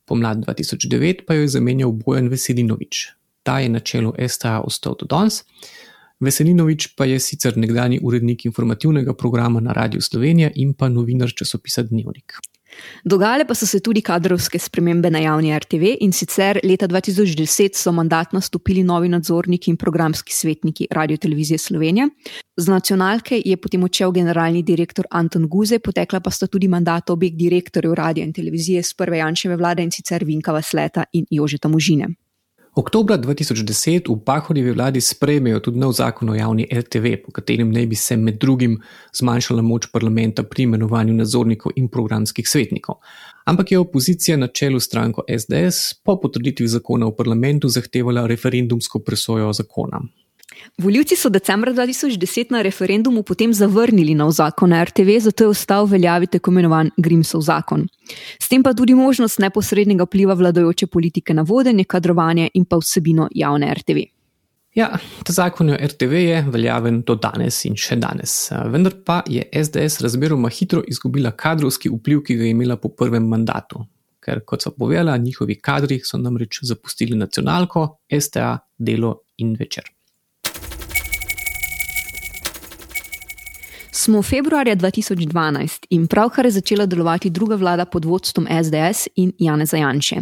Pomlad 0.05 0.37
2009 0.37 1.25
pa 1.27 1.33
jo 1.33 1.41
je 1.41 1.47
zamenjal 1.47 1.91
Bojan 1.91 2.29
Veselinovič. 2.31 3.07
Ta 3.43 3.59
je 3.59 3.69
na 3.69 3.79
čelu 3.79 4.13
STA 4.27 4.61
ostal 4.61 4.95
do 4.99 5.05
danes. 5.05 5.43
Veselinovič 6.19 6.95
pa 6.95 7.05
je 7.05 7.19
sicer 7.19 7.57
nekdani 7.57 7.99
urednik 8.03 8.45
informativnega 8.45 9.13
programa 9.13 9.59
na 9.59 9.73
Radiu 9.73 10.01
Slovenija 10.01 10.51
in 10.55 10.73
pa 10.73 10.89
novinar 10.89 11.35
časopisa 11.35 11.83
Dnevnik. 11.83 12.39
Dogajale 13.03 13.45
pa 13.45 13.53
so 13.53 13.65
se 13.65 13.79
tudi 13.79 14.01
kadrovske 14.01 14.59
spremembe 14.59 15.09
na 15.11 15.19
javni 15.19 15.51
RTV 15.59 15.95
in 16.01 16.11
sicer 16.11 16.59
leta 16.63 16.87
2010 16.87 17.75
so 17.75 17.91
mandat 17.91 18.33
nastopili 18.33 18.83
novi 18.83 19.09
nadzorniki 19.09 19.71
in 19.71 19.77
programski 19.77 20.33
svetniki 20.33 20.87
Radio 20.91 21.17
Televizije 21.17 21.57
Slovenije. 21.57 22.09
Z 22.57 22.67
nacionalke 22.67 23.41
je 23.45 23.57
potem 23.57 23.83
odšel 23.83 24.11
generalni 24.11 24.63
direktor 24.63 25.05
Anton 25.11 25.47
Guze, 25.47 25.79
potekla 25.79 26.19
pa 26.19 26.31
sta 26.31 26.47
tudi 26.47 26.67
mandata 26.67 27.13
obeh 27.13 27.33
direktorjev 27.35 27.93
radio 27.93 28.23
in 28.23 28.33
televizije 28.33 28.83
z 28.83 28.93
prve 28.93 29.17
Janševe 29.17 29.55
vlade 29.55 29.83
in 29.83 29.91
sicer 29.91 30.23
Vinka 30.23 30.51
Vasleta 30.51 31.03
in 31.13 31.25
Jožeta 31.29 31.67
Možine. 31.67 32.24
Oktober 32.75 33.15
2010 33.15 34.09
v 34.11 34.19
Pahorjevi 34.19 34.71
vladi 34.75 35.01
sprejmejo 35.01 35.61
tudi 35.63 35.79
nov 35.79 35.93
zakon 35.95 36.29
o 36.29 36.33
javni 36.35 36.65
RTV, 36.67 37.21
po 37.23 37.31
katerem 37.31 37.71
naj 37.71 37.85
bi 37.87 37.95
se 37.95 38.17
med 38.19 38.35
drugim 38.35 38.81
zmanjšala 39.15 39.63
moč 39.63 39.87
parlamenta 39.93 40.43
pri 40.43 40.65
imenovanju 40.67 41.13
nadzornikov 41.15 41.71
in 41.79 41.87
programskih 41.87 42.43
svetnikov. 42.43 42.99
Ampak 43.47 43.71
je 43.71 43.79
opozicija 43.79 44.37
na 44.37 44.47
čelu 44.47 44.79
stranko 44.79 45.23
SDS 45.23 45.93
po 46.03 46.17
potrditvi 46.19 46.67
zakona 46.67 47.07
v 47.07 47.15
parlamentu 47.15 47.71
zahtevala 47.71 48.27
referendumsko 48.27 48.99
presojo 48.99 49.53
zakona. 49.53 50.03
Voljivci 50.77 51.15
so 51.15 51.29
decembra 51.29 51.73
2010 51.73 52.51
na 52.51 52.61
referendumu 52.61 53.23
potem 53.23 53.53
zavrnili 53.53 54.15
nov 54.15 54.31
zakon 54.31 54.69
na 54.69 54.83
RTV, 54.83 55.19
zato 55.19 55.43
je 55.43 55.47
ostal 55.47 55.85
veljavi 55.85 56.27
tako 56.27 56.51
imenovan 56.51 56.91
Grimsov 56.97 57.41
zakon. 57.41 57.87
S 58.39 58.49
tem 58.49 58.63
pa 58.63 58.73
tudi 58.73 58.93
možnost 58.93 59.39
neposrednega 59.39 60.03
vpliva 60.03 60.33
vladajoče 60.33 60.87
politike 60.87 61.33
na 61.33 61.41
vodenje, 61.41 61.83
kadrovanje 61.83 62.49
in 62.53 62.65
pa 62.65 62.77
vsebino 62.77 63.29
javne 63.31 63.73
RTV. 63.73 64.05
Ja, 64.75 64.89
ta 65.23 65.33
zakon 65.33 65.69
o 65.69 65.75
RTV 65.79 66.13
je 66.13 66.45
veljaven 66.51 66.99
do 67.07 67.15
danes 67.15 67.61
in 67.65 67.77
še 67.79 67.95
danes. 67.95 68.33
Vendar 68.71 68.97
pa 69.07 69.21
je 69.31 69.45
SDS 69.63 70.03
razmeroma 70.03 70.51
hitro 70.51 70.83
izgubila 70.87 71.31
kadrovski 71.31 71.89
vpliv, 71.93 72.25
ki 72.27 72.35
ga 72.35 72.43
je 72.43 72.51
imela 72.51 72.75
po 72.75 72.91
prvem 72.91 73.23
mandatu. 73.31 73.85
Ker, 74.19 74.41
kot 74.43 74.67
so 74.67 74.73
povedala, 74.75 75.15
njihovi 75.21 75.55
kadri 75.63 76.01
so 76.03 76.19
namreč 76.19 76.59
zapustili 76.67 77.15
nacionalko, 77.15 77.87
STA, 78.19 78.57
delo 78.75 79.21
in 79.37 79.55
večer. 79.59 79.94
Smo 83.97 84.21
februarja 84.23 84.75
2012 84.75 85.85
in 85.89 86.07
pravkar 86.07 86.45
je 86.45 86.51
začela 86.51 86.85
delovati 86.85 87.29
druga 87.29 87.55
vlada 87.55 87.85
pod 87.85 88.05
vodstvom 88.05 88.47
SDS 88.63 89.07
in 89.15 89.31
Jana 89.39 89.65
Zajanče. 89.65 90.15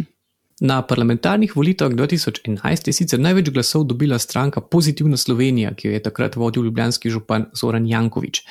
Na 0.60 0.82
parlamentarnih 0.82 1.56
volitvah 1.56 1.90
2011 1.90 2.88
je 2.88 2.92
sicer 2.92 3.20
največ 3.20 3.50
glasov 3.50 3.84
dobila 3.84 4.18
stranka 4.18 4.60
Pozitivna 4.60 5.16
Slovenija, 5.16 5.74
ki 5.74 5.88
jo 5.88 5.92
je 5.92 6.02
takrat 6.02 6.36
vodil 6.36 6.64
ljubljanski 6.64 7.10
župan 7.10 7.46
Zoran 7.60 7.86
Jankovič. 7.86 8.44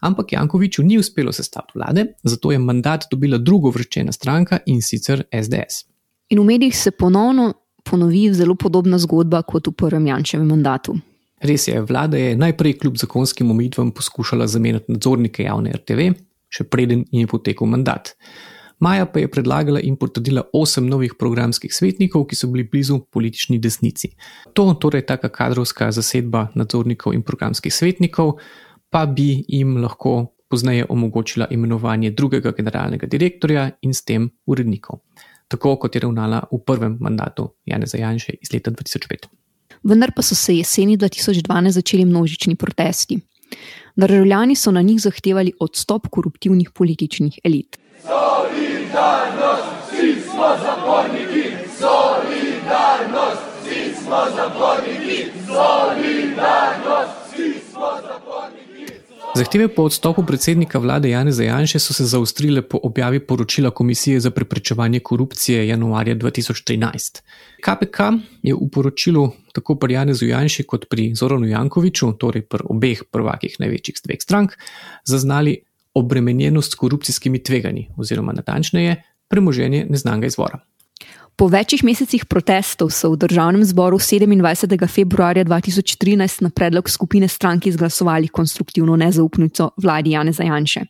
Ampak 0.00 0.32
Jankoviču 0.32 0.82
ni 0.82 0.98
uspelo 0.98 1.32
sestaviti 1.32 1.78
vlade, 1.78 2.06
zato 2.22 2.52
je 2.52 2.58
mandat 2.58 3.08
dobila 3.10 3.38
drugo 3.38 3.70
vrščena 3.70 4.12
stranka 4.12 4.58
in 4.66 4.82
sicer 4.82 5.24
SDS. 5.32 5.86
In 6.28 6.40
v 6.40 6.44
medijih 6.44 6.76
se 6.76 6.90
ponovno 6.90 7.52
ponovi 7.84 8.28
zelo 8.34 8.54
podobna 8.54 8.98
zgodba 8.98 9.42
kot 9.42 9.66
v 9.66 9.72
prvem 9.72 10.06
Jančevem 10.06 10.46
mandatu. 10.46 11.00
Res 11.44 11.68
je, 11.68 11.80
vlada 11.82 12.16
je 12.16 12.36
najprej 12.36 12.78
kljub 12.80 12.96
zakonskim 12.96 13.50
omejitvam 13.50 13.90
poskušala 13.90 14.46
zamenjati 14.46 14.92
nadzornike 14.92 15.44
javne 15.44 15.72
RTV, 15.76 16.10
še 16.48 16.64
preden 16.64 17.04
je 17.12 17.26
potekel 17.28 17.68
mandat. 17.68 18.14
Maja 18.80 19.06
pa 19.08 19.20
je 19.20 19.28
predlagala 19.28 19.80
in 19.80 19.96
potrdila 19.96 20.42
osem 20.52 20.88
novih 20.88 21.14
programskih 21.18 21.72
svetnikov, 21.72 22.26
ki 22.28 22.36
so 22.36 22.48
bili 22.52 22.64
blizu 22.68 22.98
politični 23.12 23.58
desnici. 23.58 24.12
To, 24.52 24.72
torej 24.80 25.06
taka 25.08 25.28
kadrovska 25.32 25.90
zasedba 25.92 26.50
nadzornikov 26.54 27.16
in 27.16 27.24
programskih 27.24 27.72
svetnikov, 27.72 28.36
pa 28.92 29.06
bi 29.06 29.44
jim 29.48 29.76
lahko 29.80 30.34
pozneje 30.48 30.84
omogočila 30.88 31.48
imenovanje 31.50 32.10
drugega 32.10 32.52
generalnega 32.56 33.06
direktorja 33.06 33.70
in 33.82 33.94
s 33.94 34.04
tem 34.04 34.28
urednikov. 34.46 35.02
Tako 35.48 35.76
kot 35.80 35.94
je 35.94 36.04
ravnala 36.04 36.44
v 36.52 36.60
prvem 36.64 36.96
mandatu 37.00 37.50
Jana 37.64 37.86
Zajanša 37.86 38.40
iz 38.40 38.52
leta 38.52 38.70
2005 38.70 39.45
vendar 39.86 40.12
pa 40.12 40.22
so 40.22 40.34
se 40.34 40.56
jeseni 40.56 40.96
2012 40.98 41.70
začeli 41.70 42.04
množični 42.04 42.56
protesti. 42.56 43.18
Državljani 43.96 44.56
so 44.56 44.70
na 44.70 44.82
njih 44.82 45.00
zahtevali 45.00 45.52
odstop 45.60 46.06
koruptivnih 46.10 46.70
političnih 46.70 47.38
elit. 47.44 47.78
Solidarnost, 48.02 49.64
vsi 49.92 50.20
smo 50.20 50.48
zaporniki, 50.64 51.44
solidarnost, 51.78 53.42
vsi 53.62 53.94
smo 54.02 54.20
zaporniki, 54.36 55.24
solidarnost, 55.46 57.14
vsi 57.32 57.54
smo 57.70 57.80
zaporniki. 57.80 58.05
Zahteve 59.36 59.68
po 59.68 59.82
odstopu 59.84 60.22
predsednika 60.24 60.78
vlade 60.78 61.10
Jana 61.10 61.32
Zajanše 61.32 61.78
so 61.78 61.92
se 61.92 62.04
zaustrile 62.04 62.62
po 62.62 62.78
objavi 62.82 63.20
poročila 63.20 63.70
Komisije 63.70 64.20
za 64.20 64.30
preprečevanje 64.30 65.00
korupcije 65.00 65.68
januarja 65.68 66.14
2013. 66.16 67.20
KPK 67.60 67.98
je 68.42 68.54
v 68.54 68.68
poročilu 68.72 69.28
tako 69.52 69.74
pri 69.74 69.94
Janezu 69.94 70.26
Janši 70.26 70.62
kot 70.62 70.86
pri 70.90 71.14
Zoranu 71.14 71.46
Jankoviču, 71.46 72.12
torej 72.12 72.46
pri 72.48 72.64
obeh 72.64 73.02
prvakih 73.12 73.60
največjih 73.60 74.00
dveh 74.04 74.22
strank, 74.22 74.56
zaznali 75.04 75.58
obremenjenost 75.94 76.72
s 76.72 76.80
korupcijskimi 76.80 77.42
tveganji, 77.42 77.90
oziroma 77.96 78.32
natančneje, 78.32 79.02
premoženje 79.28 79.84
neznanga 79.90 80.26
izvora. 80.26 80.64
Po 81.36 81.48
večjih 81.52 81.84
mesecih 81.84 82.24
protestov 82.24 82.90
so 82.96 83.10
v 83.12 83.16
državnem 83.20 83.64
zboru 83.64 83.98
27. 83.98 84.88
februarja 84.88 85.44
2013 85.44 86.42
na 86.42 86.50
predlog 86.50 86.88
skupine 86.90 87.28
strank 87.28 87.66
izglasovali 87.66 88.28
konstruktivno 88.28 88.96
nezaupnico 88.96 89.70
vladi 89.76 90.10
Jane 90.10 90.32
Zajanše. 90.32 90.80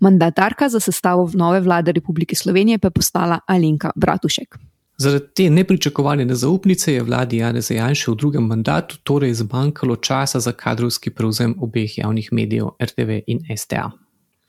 Mandatarka 0.00 0.68
za 0.68 0.80
sestavo 0.80 1.30
nove 1.34 1.60
vlade 1.60 1.92
Republike 1.92 2.36
Slovenije 2.36 2.78
pa 2.78 2.86
je 2.86 2.90
postala 2.90 3.40
Alenka 3.46 3.90
Bratušek. 3.96 4.58
Zaradi 4.96 5.26
te 5.34 5.50
nepričakovane 5.50 6.24
nezaupnice 6.24 6.94
je 6.94 7.02
vladi 7.02 7.36
Jane 7.36 7.60
Zajanše 7.60 8.10
v 8.10 8.14
drugem 8.14 8.46
mandatu 8.46 8.98
torej 9.02 9.34
zmanjkalo 9.34 9.96
časa 9.96 10.40
za 10.40 10.52
kadrovski 10.52 11.10
prevzem 11.10 11.54
obeh 11.60 11.98
javnih 11.98 12.28
medijev 12.32 12.66
RTV 12.82 13.18
in 13.26 13.42
STA. 13.56 13.90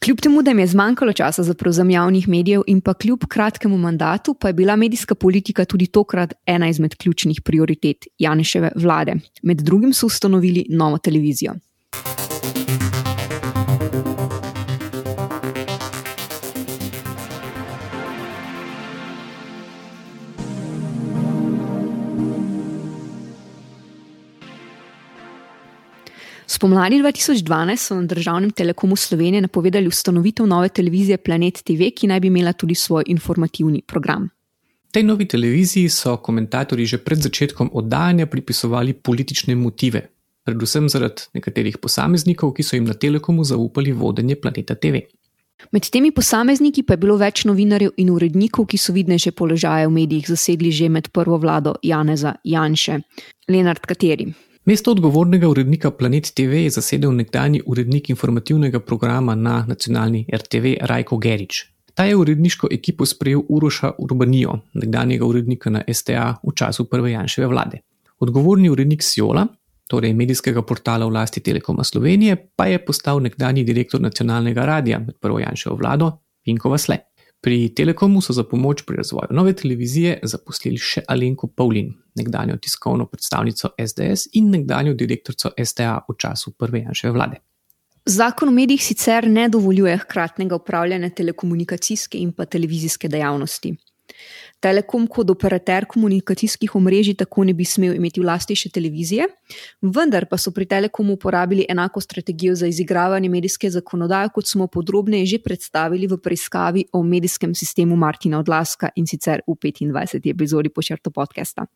Kljub 0.04 0.20
temu, 0.22 0.42
da 0.42 0.52
jim 0.52 0.60
je 0.60 0.68
zmanjkalo 0.68 1.14
časa 1.14 1.44
za 1.44 1.54
prevzem 1.54 1.90
javnih 1.90 2.28
medijev 2.28 2.62
in 2.68 2.82
pa 2.82 2.94
kljub 2.94 3.24
kratkemu 3.30 3.78
mandatu, 3.78 4.34
pa 4.34 4.48
je 4.48 4.54
bila 4.54 4.76
medijska 4.76 5.16
politika 5.16 5.66
tudi 5.66 5.88
tokrat 5.88 6.34
ena 6.46 6.70
izmed 6.70 6.96
ključnih 6.96 7.42
prioritet 7.42 8.06
Janeševe 8.20 8.72
vlade. 8.76 9.16
Med 9.44 9.58
drugim 9.58 9.94
so 9.94 10.06
ustanovili 10.06 10.66
novo 10.70 10.98
televizijo. 10.98 11.54
Spomladi 26.48 27.02
2012 27.02 27.78
so 27.78 27.96
na 27.96 28.08
državnem 28.08 28.52
telekomu 28.52 28.96
Slovenije 28.96 29.42
napovedali 29.42 29.88
ustanovitev 29.88 30.48
nove 30.48 30.70
televizije 30.70 31.18
Planet 31.18 31.64
TV, 31.64 31.90
ki 31.96 32.08
naj 32.08 32.20
bi 32.20 32.28
imela 32.28 32.54
tudi 32.54 32.76
svoj 32.76 33.04
informativni 33.08 33.82
program. 33.82 34.30
Tej 34.92 35.04
novi 35.04 35.26
televiziji 35.28 35.90
so 35.90 36.18
komentatorji 36.18 36.86
že 36.86 36.98
pred 36.98 37.20
začetkom 37.20 37.70
oddajanja 37.74 38.26
pripisovali 38.26 38.94
politične 38.94 39.56
motive, 39.56 40.02
predvsem 40.44 40.90
zaradi 40.90 41.22
nekaterih 41.34 41.78
posameznikov, 41.78 42.54
ki 42.54 42.64
so 42.64 42.76
jim 42.76 42.86
na 42.86 42.94
telekomu 42.94 43.44
zaupali 43.44 43.92
vodenje 43.92 44.36
Planeta 44.36 44.76
TV. 44.76 45.02
Med 45.72 45.90
temi 45.90 46.12
posamezniki 46.12 46.84
pa 46.84 46.94
je 46.94 46.98
bilo 46.98 47.18
več 47.18 47.46
novinarjev 47.46 47.92
in 47.98 48.10
urednikov, 48.12 48.68
ki 48.68 48.78
so 48.78 48.94
vidnejše 48.94 49.32
položaje 49.32 49.88
v 49.88 49.92
medijih 49.92 50.28
zasedli 50.28 50.72
že 50.72 50.90
med 50.90 51.10
prvo 51.10 51.38
vlado 51.38 51.76
Janeza 51.84 52.36
Janše. 52.44 53.00
Lenard, 53.50 53.80
kateri? 53.80 54.34
Mesto 54.66 54.92
odgovornega 54.92 55.48
urednika 55.48 55.92
Planet 55.92 56.32
TV 56.34 56.64
je 56.64 56.70
zasedel 56.70 57.12
nekdani 57.14 57.60
urednik 57.66 58.08
informativnega 58.10 58.80
programa 58.80 59.36
na 59.36 59.60
nacionalni 59.68 60.26
RTV 60.34 60.72
Rajko 60.82 61.18
Gerič. 61.18 61.60
Ta 61.94 62.06
je 62.06 62.16
uredniško 62.16 62.68
ekipo 62.72 63.06
sprejel 63.06 63.44
Uroša 63.50 63.92
Urbanijo, 64.00 64.58
nekdanjega 64.74 65.26
urednika 65.26 65.70
na 65.70 65.84
STA 65.94 66.36
v 66.44 66.56
času 66.56 66.88
prve 66.90 67.12
Janševe 67.12 67.48
vlade. 67.48 67.80
Odgovorni 68.20 68.70
urednik 68.70 69.04
Siola, 69.04 69.46
torej 69.88 70.14
medijskega 70.14 70.62
portala 70.62 71.06
vlasti 71.06 71.46
Telekoma 71.46 71.84
Slovenije, 71.84 72.36
pa 72.56 72.66
je 72.66 72.86
postal 72.86 73.22
nekdani 73.22 73.64
direktor 73.64 74.02
nacionalnega 74.02 74.66
radia 74.66 75.00
med 75.00 75.20
prvo 75.22 75.40
Janševo 75.40 75.76
vlado 75.76 76.12
Vinko 76.46 76.70
Vasle. 76.70 76.98
Pri 77.46 77.70
Telekomu 77.70 78.22
so 78.22 78.34
za 78.34 78.44
pomoč 78.44 78.82
pri 78.82 78.98
razvoju 78.98 79.28
nove 79.38 79.52
televizije 79.54 80.20
zaposlili 80.24 80.80
še 80.82 81.04
Alenko 81.08 81.48
Pavlin, 81.48 81.92
nekdanjo 82.18 82.56
tiskovno 82.58 83.06
predstavnico 83.06 83.70
SDS 83.78 84.32
in 84.34 84.48
nekdanjo 84.50 84.96
direktorico 84.98 85.52
STA 85.66 86.00
v 86.08 86.16
času 86.18 86.56
prve 86.58 86.82
Janševe 86.88 87.12
vlade. 87.14 87.38
Zakon 88.06 88.50
o 88.50 88.56
medijih 88.56 88.82
sicer 88.82 89.28
ne 89.30 89.46
dovoljuje 89.50 89.98
hkratnega 89.98 90.58
upravljanja 90.58 91.10
telekomunikacijske 91.10 92.18
in 92.18 92.32
pa 92.34 92.46
televizijske 92.46 93.14
dejavnosti. 93.14 93.76
Telekom 94.60 95.06
kot 95.08 95.30
operater 95.30 95.86
komunikacijskih 95.86 96.76
omrežij 96.76 97.18
tako 97.20 97.44
ne 97.44 97.54
bi 97.54 97.66
smel 97.66 97.96
imeti 97.98 98.22
vlasti 98.24 98.56
še 98.58 98.72
televizije, 98.74 99.28
vendar 99.82 100.26
pa 100.30 100.40
so 100.42 100.54
pri 100.56 100.66
Telekomu 100.66 101.18
uporabili 101.20 101.66
enako 101.70 102.02
strategijo 102.02 102.56
za 102.56 102.68
izigravanje 102.68 103.30
medijske 103.30 103.70
zakonodaje, 103.70 104.32
kot 104.34 104.50
smo 104.50 104.68
podrobneje 104.68 105.26
že 105.36 105.42
predstavili 105.44 106.08
v 106.08 106.18
preiskavi 106.18 106.86
o 106.94 107.04
medijskem 107.04 107.54
sistemu 107.56 107.96
Martina 107.96 108.40
Odlaska 108.40 108.90
in 108.96 109.06
sicer 109.08 109.42
v 109.48 109.58
25. 109.60 110.30
epizodi 110.32 110.70
počrto 110.70 111.12
podcasta. 111.12 111.68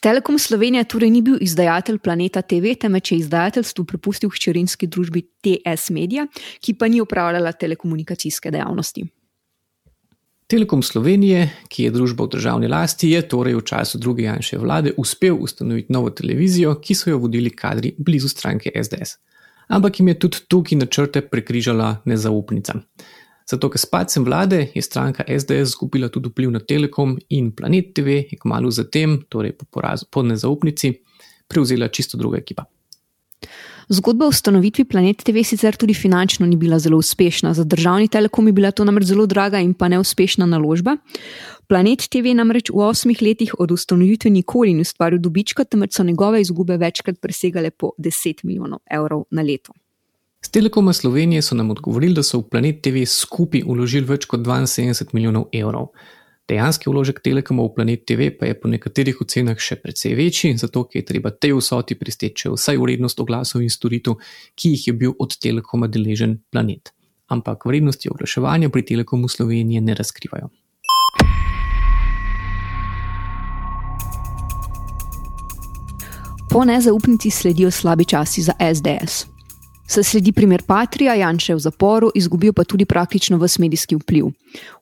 Telekom 0.00 0.38
Slovenija 0.38 0.84
torej 0.84 1.10
ni 1.10 1.22
bil 1.22 1.38
izdajatelj 1.40 1.98
Planeta 1.98 2.42
TV, 2.42 2.74
temveč 2.80 3.12
je 3.12 3.18
izdajateljstvo 3.18 3.84
prepustil 3.84 4.30
hčerinski 4.30 4.86
družbi 4.86 5.22
TS 5.42 5.90
Media, 5.90 6.26
ki 6.60 6.74
pa 6.74 6.88
ni 6.88 7.00
upravljala 7.00 7.52
telekomunikacijske 7.52 8.50
dejavnosti. 8.50 9.06
Telekom 10.48 10.82
Slovenije, 10.82 11.42
ki 11.68 11.82
je 11.84 11.90
družba 11.92 12.24
v 12.24 12.32
državni 12.32 12.68
lasti, 12.72 13.10
je 13.12 13.20
torej 13.28 13.58
v 13.58 13.62
času 13.68 13.98
druge 14.00 14.22
Janše 14.24 14.56
vlade 14.56 14.94
uspel 14.96 15.36
ustanoviti 15.36 15.92
novo 15.92 16.08
televizijo, 16.08 16.70
ki 16.80 16.94
so 16.96 17.10
jo 17.10 17.18
vodili 17.20 17.50
kadri 17.52 17.90
blizu 17.98 18.30
stranke 18.32 18.72
SDS. 18.72 19.18
Ampak 19.68 20.00
jim 20.00 20.08
je 20.08 20.14
tudi 20.24 20.40
tukaj 20.48 20.78
načrte 20.80 21.20
prekrižala 21.20 21.90
nezaupnica. 22.08 22.78
Zato, 23.44 23.68
ker 23.68 23.82
s 23.82 23.90
padcem 23.92 24.24
vlade 24.24 24.62
je 24.72 24.82
stranka 24.82 25.28
SDS 25.28 25.74
izgubila 25.74 26.08
tudi 26.08 26.32
vpliv 26.32 26.56
na 26.56 26.64
Telekom 26.64 27.18
in 27.28 27.52
Planet 27.52 27.92
TV 27.92 28.16
je 28.32 28.40
kmalo 28.40 28.72
zatem, 28.72 29.18
torej 29.28 29.52
po 29.52 29.68
porazu 29.68 30.08
po 30.10 30.24
nezaupnici, 30.24 30.94
prevzela 31.48 31.92
čisto 31.92 32.16
druga 32.16 32.40
ekipa. 32.40 32.64
Zgodba 33.88 34.26
o 34.26 34.28
ustanovitvi 34.28 34.84
Planet 34.84 35.22
TV 35.24 35.42
sicer 35.44 35.76
tudi 35.76 35.94
finančno 35.94 36.46
ni 36.46 36.56
bila 36.56 36.78
zelo 36.78 36.98
uspešna. 36.98 37.54
Za 37.54 37.64
državni 37.64 38.08
telekom 38.08 38.46
je 38.46 38.52
bila 38.52 38.70
to 38.70 38.84
namreč 38.84 39.06
zelo 39.08 39.26
draga 39.26 39.60
in 39.64 39.72
pa 39.74 39.88
neuspešna 39.88 40.46
naložba. 40.46 40.96
Planet 41.68 42.04
TV 42.12 42.34
namreč 42.36 42.68
v 42.70 42.84
osmih 42.84 43.22
letih 43.22 43.54
od 43.58 43.70
ustanovitve 43.72 44.30
nikoli 44.30 44.74
ni 44.74 44.84
ustvaril 44.84 45.18
dobička, 45.18 45.64
temveč 45.64 45.96
so 45.96 46.04
njegove 46.04 46.40
izgube 46.40 46.76
večkrat 46.76 47.20
presegale 47.20 47.70
po 47.70 47.92
10 47.98 48.44
milijonov 48.44 48.80
evrov 48.90 49.24
na 49.30 49.42
leto. 49.42 49.72
Z 50.44 50.50
Telekoma 50.50 50.92
Slovenije 50.92 51.42
so 51.42 51.54
nam 51.54 51.70
odgovorili, 51.70 52.14
da 52.14 52.22
so 52.22 52.38
v 52.38 52.48
Planet 52.50 52.82
TV 52.82 53.06
skupaj 53.06 53.62
uložili 53.66 54.06
več 54.06 54.28
kot 54.28 54.40
72 54.40 55.14
milijonov 55.14 55.48
evrov. 55.52 55.88
Dejanski 56.48 56.88
vložek 56.88 57.20
Telekoma 57.20 57.62
v 57.62 57.74
Planet 57.76 58.06
TV 58.08 58.32
pa 58.32 58.48
je 58.48 58.56
po 58.56 58.72
nekaterih 58.72 59.20
ocenah 59.20 59.58
še 59.60 59.76
precej 59.76 60.14
večji, 60.16 60.56
zato 60.56 60.86
je 60.94 61.04
treba 61.04 61.28
tej 61.28 61.52
vsoti 61.58 61.92
pristeči 61.92 62.48
vsaj 62.48 62.80
vrednost 62.80 63.20
oglasov 63.20 63.60
in 63.60 63.68
storitev, 63.68 64.16
ki 64.56 64.72
jih 64.72 64.86
je 64.88 64.94
bil 64.96 65.12
od 65.20 65.36
Telekoma 65.36 65.92
deležen 65.92 66.40
planet. 66.48 66.94
Ampak 67.28 67.68
vrednosti 67.68 68.08
oglaševanja 68.08 68.72
pri 68.72 68.80
Telekomu 68.80 69.28
Slovenije 69.28 69.84
ne 69.84 69.92
razkrivajo. 69.92 70.48
Po 76.48 76.64
nezaupnici 76.64 77.28
sledijo 77.30 77.68
slabi 77.70 78.08
časi 78.08 78.48
za 78.48 78.56
SDS. 78.56 79.37
Se 79.88 80.02
sledi 80.02 80.32
primer 80.32 80.62
Patrija, 80.66 81.14
Janša 81.14 81.54
v 81.54 81.58
zaporu, 81.64 82.10
izgubil 82.14 82.52
pa 82.52 82.64
tudi 82.64 82.84
praktično 82.84 83.38
vse 83.40 83.62
medijski 83.62 83.96
vpliv. 83.96 84.26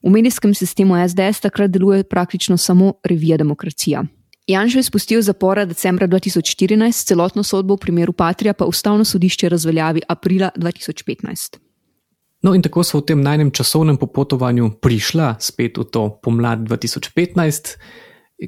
V 0.03 0.11
medijskem 0.11 0.55
sistemu 0.55 0.97
SDS 1.09 1.41
takrat 1.41 1.71
deluje 1.71 2.05
praktično 2.05 2.57
samo 2.57 2.93
revija 3.05 3.37
Demokracija. 3.37 4.03
Janša 4.47 4.79
je 4.79 4.83
spustil 4.83 5.23
zapora 5.23 5.65
decembra 5.65 6.09
2014, 6.09 7.07
celotno 7.07 7.43
sodbo 7.43 7.75
v 7.75 7.85
primeru 7.87 8.13
Patrija 8.13 8.55
pa 8.55 8.65
ustavno 8.65 9.05
sodišče 9.05 9.49
razveljavi 9.49 10.03
aprila 10.09 10.51
2015. 10.57 11.57
No, 12.43 12.55
in 12.55 12.63
tako 12.63 12.83
so 12.83 12.99
v 12.99 13.07
tem 13.07 13.23
najnem 13.23 13.51
časovnem 13.51 13.97
popotovanju 13.97 14.71
prišla 14.83 15.37
spet 15.41 15.79
v 15.79 15.85
to 15.85 16.09
pomlad 16.23 16.67
2015 16.67 17.79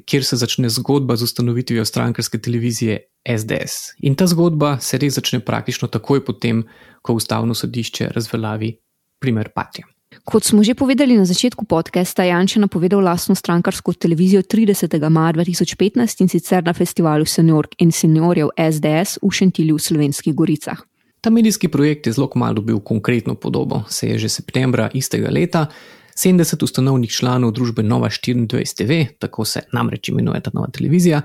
kjer 0.05 0.25
se 0.25 0.37
začne 0.37 0.69
zgodba 0.69 1.15
z 1.15 1.23
ustanovitvijo 1.23 1.85
strankarske 1.85 2.37
televizije 2.37 2.99
SDS. 3.37 3.93
In 3.99 4.15
ta 4.15 4.27
zgodba 4.27 4.77
se 4.81 4.97
res 4.97 5.15
začne 5.15 5.39
praktično 5.39 5.87
takoj 5.87 6.25
potem, 6.25 6.63
ko 7.01 7.13
ustavno 7.13 7.53
sodišče 7.53 8.09
razveljavi 8.15 8.73
primer 9.19 9.49
Patrija. 9.55 9.87
Kot 10.25 10.43
smo 10.43 10.63
že 10.63 10.73
povedali 10.73 11.17
na 11.17 11.25
začetku 11.25 11.65
podcasta, 11.65 12.23
je 12.23 12.29
Janša 12.29 12.59
napovedal 12.65 13.01
lastno 13.01 13.35
strankarsko 13.35 13.93
televizijo 13.93 14.41
30. 14.41 15.09
maja 15.09 15.33
2015 15.33 16.21
in 16.21 16.29
sicer 16.29 16.63
na 16.65 16.73
festivalu 16.73 17.25
Seniork 17.25 17.75
in 17.77 17.91
Seniorjev 17.91 18.49
SDS 18.57 19.19
v 19.21 19.31
Šentilju 19.31 19.75
v 19.75 19.79
Slovenskih 19.79 20.33
Goricah. 20.33 20.81
Ta 21.21 21.29
medijski 21.29 21.67
projekt 21.67 22.07
je 22.07 22.13
zelo 22.13 22.29
malo 22.35 22.53
dobil 22.53 22.79
konkretno 22.79 23.35
podobo, 23.35 23.83
se 23.89 24.07
je 24.07 24.17
že 24.17 24.29
septembra 24.29 24.89
istega 24.93 25.29
leta 25.29 25.67
70 26.15 26.63
ustanovnih 26.63 27.11
članov 27.11 27.51
družbe 27.51 27.83
Nova 27.83 28.09
24 28.09 28.75
TV, 28.75 29.15
tako 29.19 29.45
se 29.45 29.61
namreč 29.71 30.09
imenuje 30.09 30.41
ta 30.41 30.51
nova 30.53 30.67
televizija, 30.67 31.21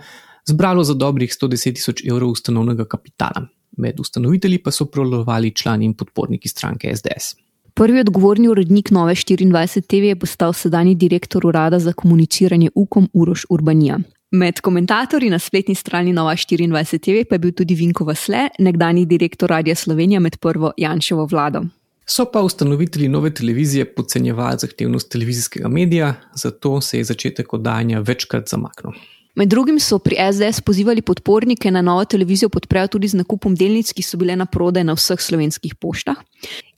zbralo 0.46 0.84
za 0.84 0.94
dobrih 0.94 1.30
110 1.30 1.74
tisoč 1.74 2.04
evrov 2.10 2.30
ustanovnega 2.30 2.84
kapitala. 2.84 3.46
Med 3.76 4.00
ustanovitelji 4.00 4.58
pa 4.62 4.70
so 4.70 4.84
prolovali 4.84 5.50
člani 5.50 5.84
in 5.84 5.94
podporniki 5.94 6.48
stranke 6.48 6.96
SDS. 6.96 7.34
Prvi 7.74 8.00
odgovorni 8.00 8.48
urednik 8.48 8.90
Nove 8.90 9.14
24 9.14 9.82
TV 9.86 10.12
je 10.12 10.16
postal 10.16 10.52
sedajni 10.52 10.94
direktor 10.94 11.46
urada 11.46 11.78
za 11.78 11.92
komuniciranje 11.92 12.70
UKOM 12.74 13.08
Uroš 13.12 13.46
Urbanija. 13.50 13.98
Med 14.30 14.60
komentatorji 14.60 15.30
na 15.30 15.38
spletni 15.38 15.74
strani 15.74 16.12
Nova 16.12 16.32
24 16.36 16.98
TV 16.98 17.28
pa 17.28 17.34
je 17.34 17.38
bil 17.38 17.52
tudi 17.52 17.74
Vinko 17.74 18.04
Vasle, 18.04 18.48
nekdani 18.58 19.06
direktor 19.06 19.50
Radia 19.50 19.74
Slovenija 19.74 20.20
med 20.20 20.36
prvo 20.38 20.72
Janševo 20.76 21.26
vlado. 21.26 21.64
So 22.06 22.24
pa 22.32 22.42
ustanovitelji 22.42 23.08
nove 23.08 23.34
televizije 23.34 23.84
podcenjevali 23.94 24.58
zahtevnost 24.58 25.10
televizijskega 25.10 25.68
medija, 25.68 26.14
zato 26.34 26.80
se 26.80 26.98
je 26.98 27.04
začetek 27.04 27.52
oddajanja 27.52 28.00
večkrat 28.00 28.48
zamaknil. 28.48 28.92
Med 29.34 29.48
drugim 29.48 29.80
so 29.80 29.98
pri 29.98 30.16
SDS 30.32 30.60
pozivali 30.60 31.02
podpornike 31.02 31.70
na 31.70 31.82
novo 31.82 32.04
televizijo 32.04 32.48
podprejo 32.48 32.86
tudi 32.86 33.08
z 33.08 33.18
nakupom 33.18 33.54
delnic, 33.54 33.90
ki 33.92 34.02
so 34.02 34.16
bile 34.16 34.36
na 34.38 34.46
prodaj 34.46 34.84
na 34.86 34.94
vseh 34.94 35.18
slovenskih 35.20 35.74
poštah. 35.74 36.20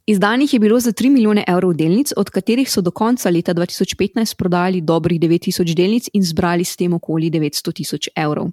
Izdanih 0.07 0.55
je 0.55 0.61
bilo 0.61 0.81
za 0.81 0.93
3 0.93 1.11
milijone 1.13 1.45
evrov 1.49 1.75
delnic, 1.75 2.13
od 2.17 2.31
katerih 2.31 2.71
so 2.71 2.81
do 2.81 2.91
konca 2.91 3.31
leta 3.31 3.55
2015 3.55 4.37
prodali 4.37 4.81
dobrih 4.81 5.21
9000 5.21 5.75
delnic 5.75 6.09
in 6.13 6.23
zbrali 6.23 6.65
s 6.65 6.77
tem 6.77 6.95
okoli 6.95 7.31
900 7.31 7.73
tisoč 7.73 8.09
evrov. 8.17 8.49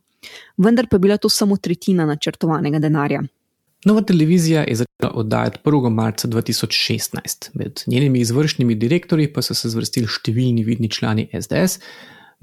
Vendar 0.58 0.88
pa 0.88 0.96
je 0.96 1.00
bila 1.00 1.18
to 1.18 1.30
samo 1.30 1.58
tretjina 1.58 2.06
načrtovanega 2.06 2.80
denarja. 2.80 3.24
Nova 3.86 4.02
televizija 4.02 4.66
je 4.68 4.76
začela 4.76 5.14
oddajati 5.14 5.60
1. 5.64 5.90
marca 5.90 6.28
2016. 6.28 7.50
Med 7.54 7.82
njenimi 7.88 8.20
izvršnimi 8.20 8.76
direktorji 8.76 9.34
pa 9.34 9.42
so 9.42 9.54
se 9.54 9.70
zvrstili 9.70 10.08
številni 10.08 10.64
vidni 10.64 10.90
člani 10.92 11.30
SDS, 11.32 11.80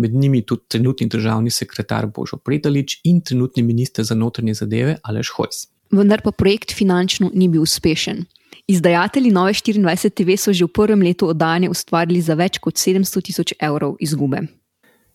med 0.00 0.14
njimi 0.14 0.42
tudi 0.42 0.62
trenutni 0.68 1.08
državni 1.08 1.50
sekretar 1.50 2.06
Božo 2.06 2.36
Pretalič 2.36 3.00
in 3.04 3.20
trenutni 3.20 3.62
minister 3.62 4.04
za 4.04 4.14
notranje 4.14 4.54
zadeve 4.54 4.96
Aleš 5.02 5.32
Hojs. 5.36 5.66
Vendar 5.90 6.22
pa 6.22 6.30
projekt 6.30 6.72
finančno 6.74 7.30
ni 7.34 7.48
bil 7.48 7.62
uspešen. 7.62 8.24
Izdajatelji 8.70 9.30
Nove 9.30 9.52
24 9.52 10.10
TV 10.10 10.36
so 10.38 10.52
že 10.52 10.64
v 10.64 10.72
prvem 10.74 11.02
letu 11.02 11.28
oddajanja 11.28 11.70
ustvarili 11.70 12.20
za 12.22 12.34
več 12.38 12.58
kot 12.62 12.78
700 12.78 13.22
tisoč 13.26 13.54
evrov 13.58 13.96
izgube. 14.00 14.46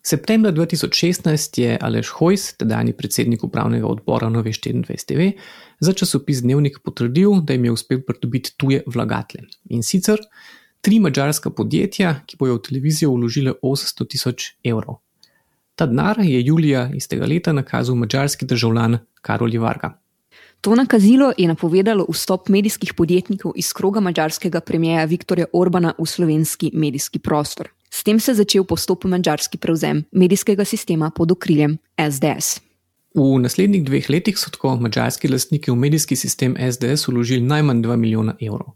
Septembra 0.06 0.52
2016 0.52 1.60
je 1.62 1.78
Aleš 1.82 2.12
Hojs, 2.20 2.44
tedajni 2.60 2.94
predsednik 2.94 3.44
upravnega 3.44 3.88
odbora 3.88 4.30
Nove 4.30 4.52
24 4.52 5.06
TV, 5.08 5.32
za 5.80 5.94
časopis 5.94 6.44
Dnevnik 6.44 6.78
potrdil, 6.84 7.40
da 7.42 7.56
jim 7.56 7.66
je 7.66 7.72
uspel 7.72 8.04
pridobiti 8.06 8.54
tuje 8.58 8.84
vlagatelje. 8.86 9.48
In 9.74 9.82
sicer 9.84 10.22
tri 10.86 11.00
mačarska 11.02 11.50
podjetja, 11.50 12.12
ki 12.30 12.38
bojo 12.38 12.60
v 12.60 12.62
televizijo 12.68 13.16
vložile 13.16 13.56
800 13.58 14.06
tisoč 14.06 14.52
evrov. 14.64 15.00
Ta 15.76 15.88
denar 15.90 16.20
je 16.22 16.44
julija 16.46 16.90
istega 16.94 17.26
leta 17.26 17.54
nakazal 17.54 17.98
mačarski 17.98 18.46
državljan 18.46 19.00
Karol 19.22 19.58
Varga. 19.60 19.96
To 20.62 20.76
nakazilo 20.76 21.32
je 21.38 21.48
napovedalo 21.48 22.06
vstop 22.10 22.50
medijskih 22.50 22.94
podjetnikov 22.94 23.54
iz 23.56 23.74
kroga 23.74 24.00
mačarskega 24.00 24.62
premijeja 24.62 25.06
Viktorja 25.06 25.46
Orbana 25.54 25.94
v 25.98 26.06
slovenski 26.06 26.72
medijski 26.74 27.20
prostor. 27.20 27.70
S 27.90 28.04
tem 28.04 28.20
se 28.20 28.32
je 28.32 28.36
začel 28.36 28.64
postopen 28.64 29.12
mačarski 29.12 29.58
prevzem 29.58 30.04
medijskega 30.12 30.66
sistema 30.66 31.10
pod 31.10 31.32
okriljem 31.32 31.78
SDS. 31.98 32.62
V 33.16 33.40
naslednjih 33.42 33.84
dveh 33.86 34.10
letih 34.10 34.38
so 34.38 34.52
tako 34.52 34.78
mačarski 34.78 35.28
lastniki 35.28 35.72
v 35.72 35.76
medijski 35.76 36.16
sistem 36.16 36.56
SDS 36.72 37.08
vložili 37.08 37.42
najmanj 37.42 37.82
2 37.82 37.96
milijona 37.96 38.36
evrov. 38.42 38.76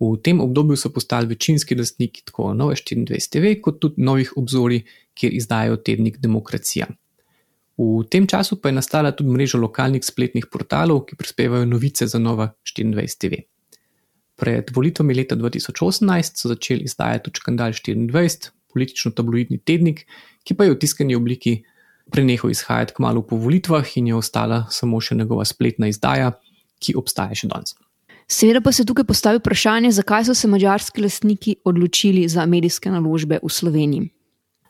V 0.00 0.16
tem 0.22 0.40
obdobju 0.40 0.76
so 0.76 0.90
postali 0.92 1.26
večinski 1.26 1.74
lastniki 1.74 2.22
tako 2.24 2.52
Nove 2.54 2.74
24 2.76 3.30
TV, 3.32 3.54
kot 3.62 3.80
tudi 3.80 4.02
novih 4.02 4.32
obzorij, 4.36 4.82
kjer 5.14 5.34
izdajo 5.34 5.76
tednik 5.76 6.18
Demokracija. 6.20 6.86
V 7.76 8.04
tem 8.10 8.26
času 8.26 8.56
pa 8.60 8.68
je 8.68 8.76
nastala 8.76 9.12
tudi 9.12 9.32
mreža 9.32 9.58
lokalnih 9.60 10.04
spletnih 10.04 10.48
portalov, 10.52 11.04
ki 11.08 11.16
prispevajo 11.16 11.64
novice 11.64 12.06
za 12.06 12.18
Nova 12.18 12.50
24 12.64 13.16
TV. 13.20 13.40
Pred 14.36 14.72
volitvami 14.76 15.14
leta 15.14 15.36
2018 15.36 16.36
so 16.36 16.48
začeli 16.48 16.84
izdajati 16.84 17.32
Čkandal 17.32 17.72
24, 17.72 18.52
politično-tabloidni 18.72 19.62
tednik, 19.64 20.04
ki 20.44 20.54
pa 20.54 20.68
je 20.68 20.74
v 20.74 20.78
tiskani 20.80 21.16
obliki 21.16 21.62
prenehal 22.12 22.52
izhajati 22.52 22.94
kmalo 22.96 23.24
po 23.24 23.36
volitvah 23.36 23.96
in 23.96 24.12
je 24.12 24.14
ostala 24.14 24.66
samo 24.70 25.00
še 25.00 25.16
njegova 25.16 25.44
spletna 25.44 25.88
izdaja, 25.88 26.34
ki 26.80 26.96
obstaja 27.00 27.34
še 27.34 27.48
danes. 27.48 27.72
Seveda 28.28 28.60
pa 28.60 28.72
se 28.72 28.84
tukaj 28.84 29.04
postavi 29.04 29.38
vprašanje, 29.38 29.90
zakaj 29.90 30.24
so 30.24 30.34
se 30.34 30.48
mačarski 30.48 31.02
lastniki 31.02 31.56
odločili 31.64 32.28
za 32.28 32.46
medijske 32.46 32.90
naložbe 32.90 33.38
v 33.42 33.48
Sloveniji. 33.48 34.08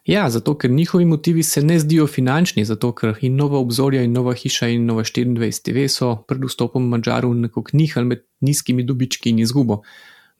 Ja, 0.07 0.29
zato 0.31 0.55
ker 0.55 0.71
njihovi 0.71 1.05
motivi 1.05 1.42
se 1.42 1.62
ne 1.62 1.79
zdijo 1.79 2.07
finančni, 2.07 2.64
zato 2.64 2.92
ker 2.95 3.16
in 3.21 3.37
nova 3.37 3.59
obzorja, 3.59 4.03
in 4.03 4.12
nova 4.12 4.35
hiša, 4.35 4.69
in 4.69 4.85
nova 4.87 5.03
24 5.03 5.62
TV 5.62 5.88
so 5.88 6.12
pred 6.29 6.45
vstopom 6.45 6.88
Mačarov 6.88 7.35
nekako 7.35 7.73
nihali 7.73 8.07
med 8.07 8.23
nizkimi 8.40 8.85
dobički 8.85 9.31
in 9.31 9.38
izgubo. 9.38 9.83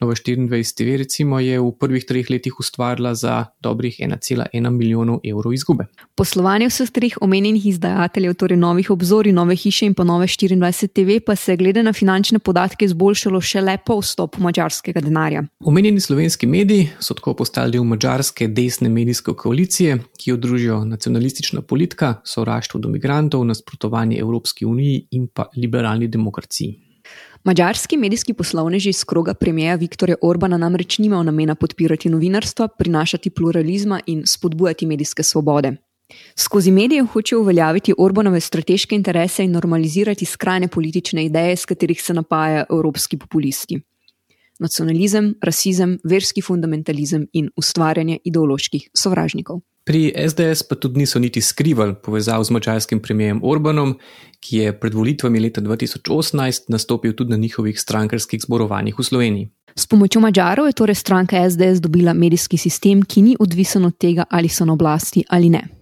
Nova 0.01 0.15
24 0.15 0.77
TV 0.77 0.97
recimo 0.97 1.41
je 1.41 1.61
v 1.61 1.73
prvih 1.73 2.05
treh 2.05 2.31
letih 2.31 2.61
ustvarila 2.61 3.15
za 3.15 3.47
dobrih 3.61 3.97
1,1 4.01 4.71
milijonov 4.71 5.21
evrov 5.25 5.55
izgube. 5.55 5.87
Poslovanje 6.15 6.69
vseh 6.69 6.91
treh 6.91 7.17
omenjenih 7.21 7.67
izdajateljev, 7.67 8.35
torej 8.35 8.61
novih 8.61 8.91
obzorij, 8.91 9.33
nove 9.33 9.57
hiše 9.57 9.87
in 9.87 9.95
pa 9.95 10.05
nove 10.05 10.27
24 10.27 10.89
TV, 10.93 11.25
pa 11.27 11.37
se 11.37 11.53
je 11.53 11.57
glede 11.57 11.83
na 11.83 11.93
finančne 11.93 12.39
podatke 12.39 12.85
izboljšalo 12.85 13.41
šele 13.41 13.79
po 13.87 13.99
vstopu 14.01 14.43
mačarskega 14.43 15.01
denarja. 15.01 15.45
Omenjeni 15.65 16.01
slovenski 16.01 16.47
mediji 16.47 16.91
so 17.01 17.15
tako 17.15 17.35
postali 17.35 17.73
del 17.73 17.85
mačarske 17.85 18.49
desne 18.49 18.89
medijske 18.89 19.33
koalicije, 19.33 19.99
ki 20.19 20.31
jo 20.31 20.37
družijo 20.37 20.85
nacionalistična 20.85 21.63
politika, 21.63 22.15
sovraštvo 22.25 22.81
do 22.81 22.89
migrantov, 22.89 23.45
nasprotovanje 23.45 24.19
Evropski 24.19 24.65
uniji 24.65 25.07
in 25.11 25.29
pa 25.29 25.49
liberalni 25.57 26.09
demokraciji. 26.09 26.86
Mačarski 27.47 27.97
medijski 27.97 28.35
poslovneži 28.35 28.89
iz 28.89 29.05
kroga 29.05 29.35
premijeja 29.35 29.75
Viktorja 29.75 30.17
Orbana 30.23 30.57
namreč 30.59 30.99
nimajo 30.99 31.23
namena 31.23 31.55
podpirati 31.55 32.09
novinarstva, 32.09 32.69
prinašati 32.69 33.31
pluralizma 33.31 34.01
in 34.07 34.23
spodbujati 34.27 34.87
medijske 34.87 35.23
svobode. 35.23 35.73
Skozi 36.37 36.71
medije 36.71 37.05
hočejo 37.05 37.41
uveljaviti 37.41 37.95
Orbanove 37.99 38.41
strateške 38.41 38.95
interese 38.95 39.45
in 39.45 39.53
normalizirati 39.53 40.25
skrajne 40.25 40.69
politične 40.69 41.25
ideje, 41.25 41.57
s 41.57 41.65
katerih 41.65 42.03
se 42.03 42.15
napajajo 42.15 42.65
evropski 42.71 43.19
populisti. 43.19 43.81
Nacionalizem, 44.59 45.35
rasizem, 45.43 45.99
verski 46.05 46.43
fundamentalizem 46.43 47.27
in 47.33 47.51
ustvarjanje 47.57 48.19
ideoloških 48.25 48.91
sovražnikov. 48.95 49.61
Pri 49.87 50.11
SDS 50.29 50.67
pa 50.67 50.75
tudi 50.75 50.99
niso 50.99 51.19
niti 51.23 51.41
skrivali 51.41 51.95
povezav 52.03 52.45
z 52.45 52.51
mačarskim 52.51 52.99
premijem 53.01 53.41
Orbanom, 53.45 53.93
ki 54.41 54.57
je 54.57 54.73
pred 54.81 54.95
volitvami 54.95 55.41
leta 55.41 55.61
2018 55.61 56.73
nastopil 56.75 57.15
tudi 57.15 57.31
na 57.31 57.37
njihovih 57.37 57.81
strankarskih 57.81 58.43
zborovanjih 58.43 58.99
v 58.99 59.05
Sloveniji. 59.05 59.49
S 59.77 59.87
pomočjo 59.87 60.21
Mačarov 60.21 60.67
je 60.67 60.73
torej 60.73 60.95
stranka 60.95 61.51
SDS 61.51 61.81
dobila 61.81 62.15
medijski 62.15 62.59
sistem, 62.59 63.03
ki 63.03 63.23
ni 63.23 63.37
odvisen 63.39 63.85
od 63.85 63.99
tega, 63.99 64.25
ali 64.31 64.49
so 64.49 64.65
na 64.65 64.73
oblasti 64.73 65.25
ali 65.29 65.51
ne. 65.51 65.76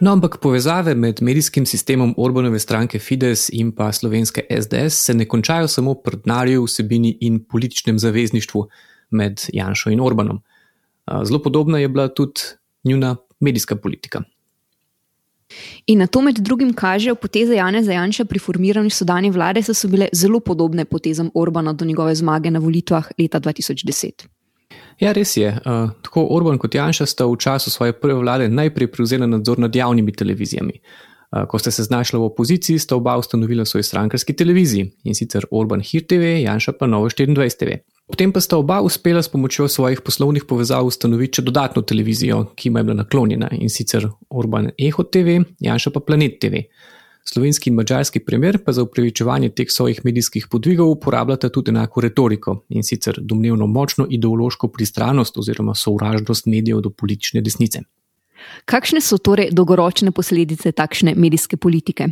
No, 0.00 0.12
ampak 0.12 0.38
povezave 0.40 0.94
med 0.94 1.18
medijskim 1.20 1.66
sistemom 1.66 2.14
Orbanove 2.16 2.58
stranke 2.58 2.98
Fides 2.98 3.50
in 3.52 3.72
pa 3.76 3.90
slovenske 3.92 4.46
SDS 4.48 4.96
se 5.04 5.14
ne 5.14 5.26
končajo 5.28 5.68
samo 5.68 5.94
pri 5.94 6.16
denarju, 6.24 6.64
vsebini 6.64 7.18
in 7.20 7.42
političnem 7.44 7.98
zavezništvu 7.98 8.62
med 9.10 9.44
Janšo 9.52 9.90
in 9.90 10.00
Orbanom. 10.00 10.40
Zelo 11.24 11.42
podobna 11.42 11.78
je 11.78 11.88
bila 11.88 12.08
tudi 12.08 12.40
njuna 12.84 13.16
medijska 13.40 13.76
politika. 13.76 14.22
In 15.86 15.98
na 15.98 16.06
to 16.06 16.22
med 16.22 16.38
drugim 16.38 16.72
kažejo 16.72 17.14
poteze 17.14 17.54
Jana 17.54 17.82
Zajanša 17.82 18.24
pri 18.24 18.38
formiranju 18.38 18.90
sodanje 18.90 19.30
vlade, 19.30 19.62
so 19.62 19.88
bile 19.88 20.08
zelo 20.12 20.40
podobne 20.40 20.84
potezam 20.84 21.30
Orbana 21.34 21.72
do 21.72 21.84
njegove 21.84 22.14
zmage 22.14 22.50
na 22.50 22.58
volitvah 22.58 23.10
leta 23.18 23.40
2010. 23.40 24.26
Ja, 25.00 25.12
res 25.16 25.36
je. 25.36 25.48
Uh, 25.48 25.90
tako 26.04 26.26
Orban 26.36 26.58
kot 26.60 26.74
Janša 26.76 27.06
sta 27.08 27.24
v 27.24 27.38
času 27.40 27.70
svoje 27.72 27.94
prve 27.96 28.18
vlade 28.20 28.48
najprej 28.52 28.90
prevzela 28.92 29.26
nadzor 29.26 29.58
nad 29.58 29.76
javnimi 29.76 30.12
televizijami. 30.12 30.76
Uh, 31.30 31.46
ko 31.48 31.58
sta 31.58 31.70
se 31.70 31.86
znašla 31.88 32.18
v 32.18 32.28
opoziciji, 32.28 32.78
sta 32.78 32.96
oba 32.96 33.16
ustanovila 33.16 33.64
svoj 33.64 33.82
strankarski 33.82 34.36
televiziji 34.36 34.90
in 35.04 35.14
sicer 35.14 35.46
Orban 35.50 35.80
Hir 35.80 36.04
TV, 36.04 36.42
Janša 36.44 36.72
pa 36.72 36.86
Novo 36.86 37.08
24 37.08 37.56
TV. 37.56 37.80
Potem 38.10 38.32
pa 38.32 38.40
sta 38.40 38.58
oba 38.58 38.80
uspela 38.82 39.22
s 39.22 39.28
pomočjo 39.28 39.68
svojih 39.68 40.00
poslovnih 40.04 40.44
povezav 40.44 40.84
ustanoviti 40.84 41.40
še 41.40 41.46
dodatno 41.46 41.82
televizijo, 41.82 42.44
ki 42.56 42.68
ima 42.68 42.82
bila 42.82 43.00
naklonjena 43.00 43.48
in 43.56 43.70
sicer 43.70 44.08
Orban 44.28 44.72
Eho 44.76 45.04
TV, 45.06 45.40
Janša 45.60 45.94
pa 45.94 46.00
Planet 46.00 46.40
TV. 46.42 46.66
Slovenski 47.24 47.70
in 47.70 47.76
mačarski 47.76 48.20
primer 48.20 48.58
pa 48.64 48.72
za 48.72 48.82
upravičevanje 48.82 49.48
teh 49.48 49.66
svojih 49.70 50.00
medijskih 50.04 50.46
podvigov 50.50 50.90
uporabljata 50.90 51.48
tudi 51.48 51.70
enako 51.70 52.00
retoriko 52.00 52.64
in 52.68 52.82
sicer 52.82 53.18
domnevno 53.20 53.66
močno 53.66 54.06
ideološko 54.10 54.68
pristranost 54.68 55.38
oziroma 55.38 55.74
sovražnost 55.74 56.46
medijev 56.46 56.80
do 56.80 56.90
politične 56.90 57.40
desnice. 57.40 57.80
Kakšne 58.64 59.00
so 59.00 59.18
torej 59.18 59.50
dolgoročne 59.52 60.12
posledice 60.12 60.72
takšne 60.72 61.14
medijske 61.14 61.56
politike? 61.56 62.08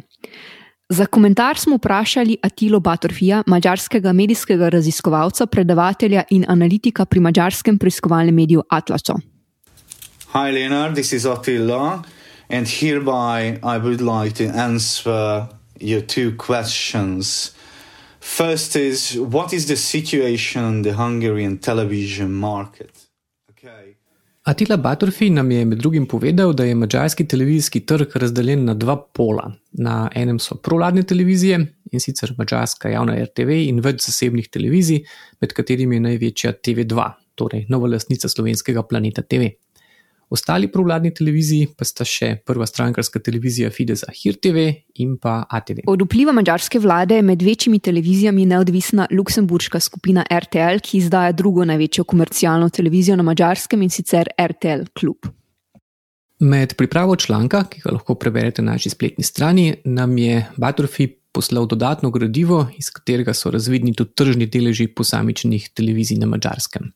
Za 0.88 1.07
komentar 1.07 1.59
smo 1.59 1.77
vprašali 1.77 2.37
Atilo 2.42 2.81
Batorfija, 2.81 3.42
mačarskega 3.47 4.12
medijskega 4.12 4.68
raziskovalca, 4.68 5.47
predavatelja 5.47 6.23
in 6.31 6.44
analitika 6.49 7.05
pri 7.05 7.21
mačarskem 7.21 7.79
preiskovalnem 7.79 8.35
mediju 8.35 8.62
Atlaso. 8.68 9.18
Hi, 10.33 10.53
Leonard, 10.53 10.94
this 10.94 11.12
is 11.12 11.27
Attila. 11.27 12.03
And 12.50 12.66
hereby, 12.66 13.58
I 13.62 13.78
would 13.78 14.00
like 14.00 14.32
to 14.44 14.48
answer 14.58 15.48
your 15.80 16.00
two 16.00 16.37
questions. 16.37 17.52
First 18.20 18.76
is 18.76 19.16
what 19.16 19.52
is 19.52 19.66
the 19.66 19.76
situation 19.76 20.64
in 20.64 20.82
the 20.82 20.92
Hungarian 20.92 21.58
television 21.58 22.32
market? 22.32 22.90
Okay. 23.50 23.96
Attila 24.42 24.76
Batorfi 24.76 25.30
nam 25.30 25.50
je 25.50 25.64
med 25.64 25.78
drugim 25.78 26.06
povedal, 26.06 26.52
da 26.52 26.64
je 26.64 26.74
mačarski 26.74 27.28
televizijski 27.28 27.80
trg 27.80 28.16
razdeljen 28.16 28.64
na 28.64 28.74
dva 28.74 28.96
pola. 28.96 29.52
Na 29.72 30.11
enem 30.14 30.38
so 30.38 30.54
provladne 30.54 31.02
televizije 31.02 31.58
in 31.92 32.00
sicer 32.00 32.32
mačarska 32.38 32.88
javna 32.88 33.16
RTV 33.24 33.50
in 33.68 33.80
več 33.80 34.06
zasebnih 34.06 34.48
televizij, 34.48 35.02
med 35.40 35.52
katerimi 35.52 35.96
je 35.96 36.00
največja 36.00 36.52
TV2, 36.64 37.11
torej 37.34 37.66
nova 37.68 37.88
lastnica 37.88 38.28
slovenskega 38.28 38.82
planeta 38.82 39.22
TV. 39.22 39.50
Ostali 40.30 40.68
provladni 40.72 41.14
televiziji 41.14 41.70
pa 41.76 41.86
sta 41.88 42.04
še 42.04 42.34
prva 42.46 42.66
strankarska 42.68 43.20
televizija 43.24 43.70
Fidesa 43.72 44.12
HirTV 44.12 44.58
in 45.00 45.16
pa 45.16 45.40
ATV. 45.48 45.86
Od 45.88 46.04
vpliva 46.04 46.34
mađarske 46.36 46.78
vlade 46.78 47.16
je 47.16 47.24
med 47.24 47.42
večjimi 47.42 47.78
televizijami 47.78 48.46
neodvisna 48.46 49.06
luksemburška 49.10 49.80
skupina 49.80 50.26
RTL, 50.28 50.82
ki 50.84 50.98
izdaja 50.98 51.32
drugo 51.32 51.64
največjo 51.64 52.04
komercialno 52.04 52.68
televizijo 52.68 53.16
na 53.16 53.24
mađarskem 53.24 53.82
in 53.82 53.90
sicer 53.90 54.28
RTL 54.36 54.90
Klub. 54.92 55.30
Med 56.38 56.74
pripravo 56.76 57.16
članka, 57.16 57.64
ki 57.70 57.80
ga 57.84 57.96
lahko 57.96 58.14
preberete 58.14 58.62
na 58.62 58.76
naši 58.76 58.90
spletni 58.90 59.24
strani, 59.24 59.72
nam 59.84 60.18
je 60.18 60.44
Batorfi 60.56 61.08
poslal 61.32 61.66
dodatno 61.66 62.10
gradivo, 62.10 62.66
iz 62.78 62.90
katerega 62.90 63.34
so 63.34 63.50
razvidni 63.50 63.94
tudi 63.94 64.14
tržni 64.14 64.46
deleži 64.46 64.86
posamičnih 64.86 65.70
televizij 65.74 66.18
na 66.18 66.26
mađarskem. 66.26 66.92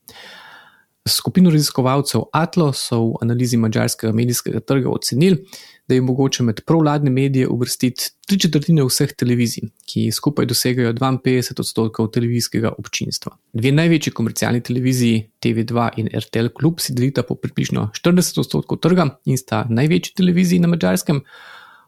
Skupino 1.09 1.51
raziskovalcev 1.51 2.29
Atlo 2.33 2.69
so 2.73 2.99
v 3.03 3.15
analizi 3.25 3.59
mačarskega 3.59 4.13
medijskega 4.15 4.61
trga 4.63 4.91
ocenili, 4.91 5.41
da 5.89 5.95
je 5.95 6.01
mogoče 6.01 6.45
med 6.47 6.61
provladne 6.67 7.11
medije 7.11 7.49
uvrstiti 7.49 8.11
tri 8.27 8.39
četrtine 8.39 8.85
vseh 8.87 9.11
televizij, 9.19 9.67
ki 9.91 10.05
skupaj 10.15 10.47
dosegajo 10.47 10.93
52 10.95 11.59
odstotkov 11.61 12.11
televizijskega 12.15 12.71
občinstva. 12.79 13.33
Dve 13.53 13.73
največji 13.73 14.13
komercialni 14.13 14.61
televiziji, 14.63 15.25
TV2 15.43 15.89
in 15.97 16.11
RTL 16.15 16.53
Klub, 16.55 16.79
si 16.79 16.95
delita 16.95 17.27
po 17.27 17.35
približno 17.35 17.89
40 17.99 18.39
odstotkov 18.45 18.79
trga 18.79 19.09
in 19.25 19.39
sta 19.39 19.65
največji 19.69 20.15
televiziji 20.23 20.63
na 20.63 20.71
mačarskem. 20.71 21.19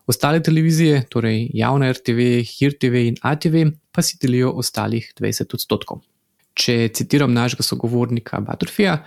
Ostale 0.07 0.43
televizije, 0.43 1.05
torej 1.09 1.47
javna 1.55 1.93
RTV, 1.93 2.43
HirTV 2.51 3.07
in 3.13 3.23
ATV, 3.23 3.71
pa 3.93 4.03
si 4.03 4.19
delijo 4.21 4.51
ostalih 4.51 5.07
20 5.21 5.55
odstotkov. 5.55 6.03
Če 6.55 6.89
citiram 6.95 7.33
našega 7.35 7.67
sogovornika 7.67 8.41
Batrofija, 8.41 8.99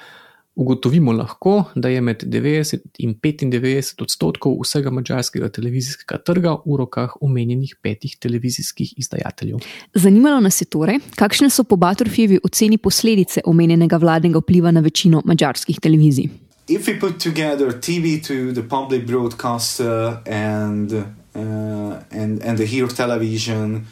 ugotovimo 0.58 1.12
lahko, 1.12 1.64
da 1.76 1.90
je 1.90 2.02
med 2.02 2.24
90 2.24 2.80
in 3.06 3.14
95 3.22 4.02
odstotkov 4.02 4.58
vsega 4.64 4.92
mačarskega 4.92 5.50
televizijskega 5.54 6.18
trga 6.26 6.56
v 6.66 6.80
rokah 6.82 7.14
omenjenih 7.22 7.76
petih 7.82 8.18
televizijskih 8.20 8.94
izdajateljev. 8.98 9.62
Zanimalo 9.94 10.40
nas 10.42 10.62
je 10.62 10.66
torej, 10.66 11.00
kakšne 11.16 11.50
so 11.54 11.64
po 11.64 11.78
Batrofijevi 11.78 12.42
oceni 12.44 12.78
posledice 12.78 13.46
omenjenega 13.46 14.02
vladnega 14.02 14.42
vpliva 14.42 14.72
na 14.72 14.82
večino 14.82 15.22
mačarskih 15.26 15.80
televizij. 15.80 16.30
If 16.68 16.88
we 16.88 17.00
put 17.00 17.24
together 17.24 17.72
TV 17.72 18.18
to 18.28 18.52
the 18.52 18.64
public 18.68 19.06
broadcaster 19.06 20.18
and 20.26 20.92
uh, 20.92 22.02
and 22.12 22.42
and 22.44 22.58
the 22.58 22.66
Here 22.66 22.88
television, 22.88 23.86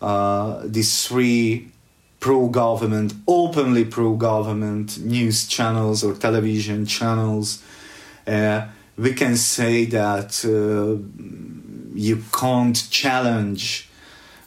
uh, 0.00 0.64
these 0.72 1.08
three 1.08 1.68
pro 2.20 2.48
government, 2.48 3.14
openly 3.26 3.84
pro 3.84 4.14
government 4.14 4.98
news 4.98 5.46
channels 5.46 6.02
or 6.02 6.14
television 6.14 6.86
channels, 6.86 7.62
uh, 8.26 8.66
we 8.96 9.14
can 9.14 9.36
say 9.36 9.84
that 9.84 10.44
uh, 10.44 11.00
you 11.94 12.22
can't 12.32 12.90
challenge 12.90 13.88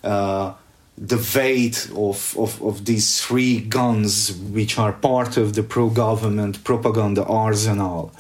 uh, 0.04 0.54
the 0.98 1.18
weight 1.36 1.90
of, 1.96 2.38
of, 2.38 2.62
of 2.62 2.86
these 2.86 3.24
three 3.24 3.60
guns, 3.60 4.32
which 4.34 4.78
are 4.78 4.92
part 4.92 5.38
of 5.38 5.54
the 5.54 5.64
pro 5.64 5.90
government 5.90 6.64
propaganda 6.64 7.24
arsenal. 7.24 8.12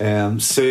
Um, 0.00 0.40
so 0.40 0.62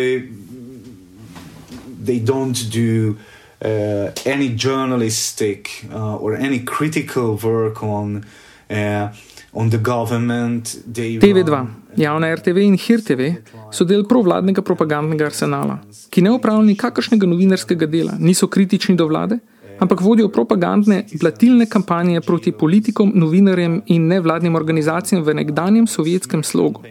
they 2.02 2.18
don't 2.18 2.70
do 2.70 3.18
uh, 3.64 4.12
any 4.24 4.48
journalistic 4.54 5.84
uh, 5.92 6.16
or 6.16 6.34
any 6.34 6.60
critical 6.60 7.38
work 7.42 7.82
on 7.82 8.24
uh, 8.70 9.08
on 9.52 9.70
the 9.70 9.78
government. 9.78 10.76
They 10.94 11.18
TV2, 11.18 11.48
run- 11.48 11.74
javna 11.96 12.34
RTV 12.34 12.56
in 12.56 12.76
HIR-TV 12.76 13.42
so 13.70 13.84
del 13.84 14.04
provladnega 14.04 14.62
propagandnega 14.62 15.26
arsenala, 15.26 15.78
ki 16.10 16.22
ne 16.22 16.30
upravljajo 16.34 16.66
nikakršnega 16.66 17.26
novinarskega 17.26 17.86
dela, 17.86 18.16
niso 18.18 18.48
kritični 18.48 18.96
do 18.96 19.06
vlade, 19.06 19.38
ampak 19.78 20.00
vodijo 20.00 20.28
propagandne, 20.28 21.04
blatilne 21.20 21.66
kampanje 21.66 22.20
proti 22.20 22.52
politikom, 22.52 23.12
novinarjem 23.14 23.82
in 23.86 24.08
nevladnim 24.08 24.54
organizacijam 24.54 25.22
v 25.22 25.34
nekdanjem 25.34 25.86
sovjetskem 25.86 26.42
slogu. 26.42 26.82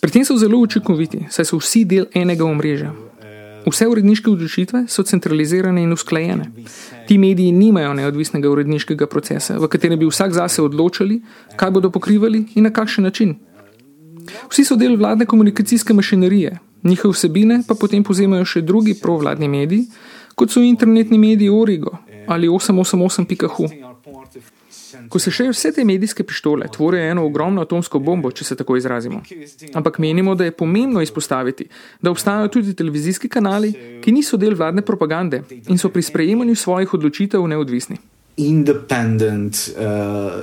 Pri 0.00 0.10
tem 0.10 0.24
so 0.24 0.36
zelo 0.36 0.58
učinkoviti, 0.58 1.26
saj 1.30 1.44
so 1.44 1.58
vsi 1.60 1.84
del 1.84 2.06
enega 2.14 2.44
omrežja. 2.44 2.92
Vse 3.66 3.86
uredniške 3.88 4.30
odločitve 4.30 4.84
so 4.88 5.02
centralizirane 5.02 5.82
in 5.82 5.92
usklajene. 5.92 6.50
Ti 7.08 7.18
mediji 7.18 7.52
nimajo 7.52 7.94
neodvisnega 7.94 8.50
uredniškega 8.50 9.06
procesa, 9.06 9.58
v 9.58 9.68
katerem 9.68 9.98
bi 9.98 10.08
vsak 10.08 10.34
zase 10.34 10.62
odločali, 10.62 11.20
kaj 11.56 11.70
bodo 11.70 11.90
pokrivali 11.90 12.44
in 12.54 12.66
na 12.66 12.72
kakšen 12.72 13.04
način. 13.04 13.36
Vsi 14.50 14.64
so 14.64 14.76
del 14.76 14.96
vladne 14.96 15.26
komunikacijske 15.26 15.94
mašinerije, 15.94 16.58
njihove 16.82 17.12
vsebine 17.12 17.62
pa 17.68 17.74
potem 17.74 18.04
povzemajo 18.04 18.44
še 18.44 18.62
drugi 18.62 18.94
provladni 18.94 19.48
mediji, 19.48 19.86
kot 20.34 20.50
so 20.50 20.60
internetni 20.60 21.18
mediji 21.18 21.50
Origo 21.50 21.98
ali 22.26 22.48
888.hu. 22.48 23.68
Ko 25.08 25.18
se 25.18 25.30
še 25.30 25.48
vse 25.50 25.72
te 25.72 25.84
medijske 25.84 26.24
pištole 26.24 26.68
tvorijo 26.72 27.10
eno 27.10 27.26
ogromno 27.26 27.62
atomsko 27.62 27.98
bombo, 27.98 28.30
če 28.30 28.44
se 28.44 28.56
tako 28.56 28.76
izrazimo. 28.76 29.22
Ampak 29.74 29.98
menimo, 29.98 30.34
da 30.34 30.44
je 30.44 30.56
pomembno 30.56 31.02
izpostaviti, 31.02 31.68
da 32.02 32.10
obstajajo 32.10 32.48
tudi 32.48 32.74
televizijski 32.74 33.28
kanali, 33.28 33.72
ki 34.04 34.12
niso 34.12 34.36
del 34.36 34.54
vladne 34.54 34.82
propagande 34.82 35.42
in 35.68 35.78
so 35.78 35.88
pri 35.88 36.02
sprejemanju 36.02 36.56
svojih 36.56 36.94
odločitev 36.94 37.46
neodvisni. 37.48 37.98
independent 38.36 39.74
uh, 39.76 40.42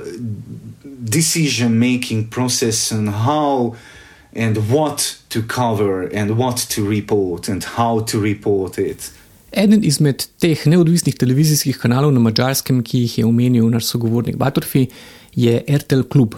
decision 0.84 1.78
making 1.78 2.28
process 2.30 2.92
on 2.92 3.06
how 3.08 3.74
and 4.32 4.56
what 4.70 5.18
to 5.28 5.42
cover 5.42 6.02
and 6.02 6.38
what 6.38 6.56
to 6.56 6.86
report 6.86 7.48
and 7.48 7.64
how 7.64 8.00
to 8.00 8.20
report 8.20 8.78
it. 8.78 9.10
Eden 9.50 9.82
izmed 9.84 10.22
teh 10.38 10.60
neodvisnih 10.66 11.16
televizijskih 11.18 11.78
kanalov 11.82 12.12
na 12.14 12.20
mačarskem, 12.22 12.84
ki 12.86 13.04
jih 13.04 13.18
je 13.18 13.26
omenil 13.26 13.66
naš 13.70 13.88
sogovornik 13.90 14.36
Batorfi, 14.38 14.86
je 15.34 15.58
RTL 15.66 16.06
Klub. 16.10 16.36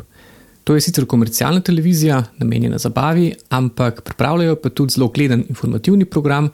To 0.65 0.75
je 0.75 0.81
sicer 0.81 1.05
komercialna 1.07 1.61
televizija, 1.61 2.23
namenjena 2.39 2.79
zabavi, 2.79 3.33
ampak 3.51 4.01
pripravljajo 4.07 4.57
pa 4.63 4.71
tudi 4.71 4.95
zelo 4.95 5.09
gledan 5.09 5.45
informativni 5.49 6.05
program, 6.05 6.49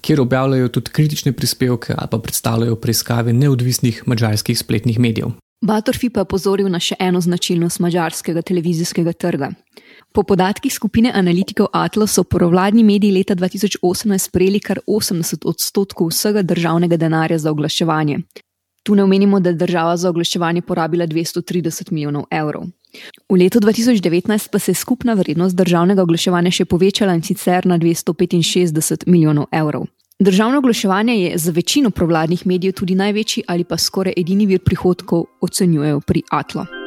kjer 0.00 0.20
objavljajo 0.20 0.68
tudi 0.68 0.90
kritične 0.90 1.32
prispevke 1.32 1.94
ali 1.96 2.08
pa 2.10 2.18
predstavljajo 2.18 2.76
preiskave 2.76 3.32
neodvisnih 3.32 4.02
mačarskih 4.06 4.58
spletnih 4.58 4.98
medijev. 4.98 5.32
Batorfi 5.62 6.10
pa 6.10 6.20
je 6.20 6.28
pozoril 6.28 6.68
na 6.68 6.80
še 6.82 6.96
eno 6.98 7.20
značilnost 7.20 7.78
mađarskega 7.80 8.42
televizijskega 8.42 9.12
trga. 9.12 9.52
Po 10.12 10.22
podatkih 10.22 10.74
skupine 10.74 11.12
analitikov 11.14 11.66
Atlas 11.72 12.12
so 12.12 12.24
provladni 12.24 12.82
mediji 12.84 13.12
leta 13.12 13.34
2018 13.34 14.30
prejeli 14.32 14.60
kar 14.60 14.80
80 14.86 15.46
odstotkov 15.48 16.10
vsega 16.12 16.42
državnega 16.42 16.96
denarja 16.96 17.38
za 17.38 17.50
oglaševanje. 17.50 18.18
Tu 18.82 18.94
ne 18.94 19.04
omenimo, 19.04 19.40
da 19.40 19.50
je 19.50 19.56
država 19.56 19.96
za 19.96 20.10
oglaševanje 20.10 20.62
porabila 20.62 21.06
230 21.06 21.92
milijonov 21.92 22.24
evrov. 22.30 22.66
V 23.28 23.38
letu 23.40 23.60
2019 23.60 24.50
pa 24.52 24.58
se 24.58 24.70
je 24.70 24.74
skupna 24.74 25.14
vrednost 25.14 25.56
državnega 25.56 26.02
oglaševanja 26.02 26.50
še 26.50 26.64
povečala 26.64 27.14
in 27.14 27.22
sicer 27.22 27.66
na 27.66 27.78
265 27.78 29.06
milijonov 29.06 29.46
evrov. 29.52 29.86
Državno 30.20 30.58
oglaševanje 30.58 31.16
je 31.22 31.38
za 31.38 31.52
večino 31.52 31.90
provladnih 31.90 32.46
medijev 32.46 32.72
tudi 32.72 32.94
največji 32.94 33.44
ali 33.48 33.64
pa 33.64 33.78
skoraj 33.78 34.12
edini 34.16 34.46
vir 34.46 34.60
prihodkov, 34.60 35.24
ocenjujejo 35.40 36.00
pri 36.00 36.22
Atlo. 36.30 36.81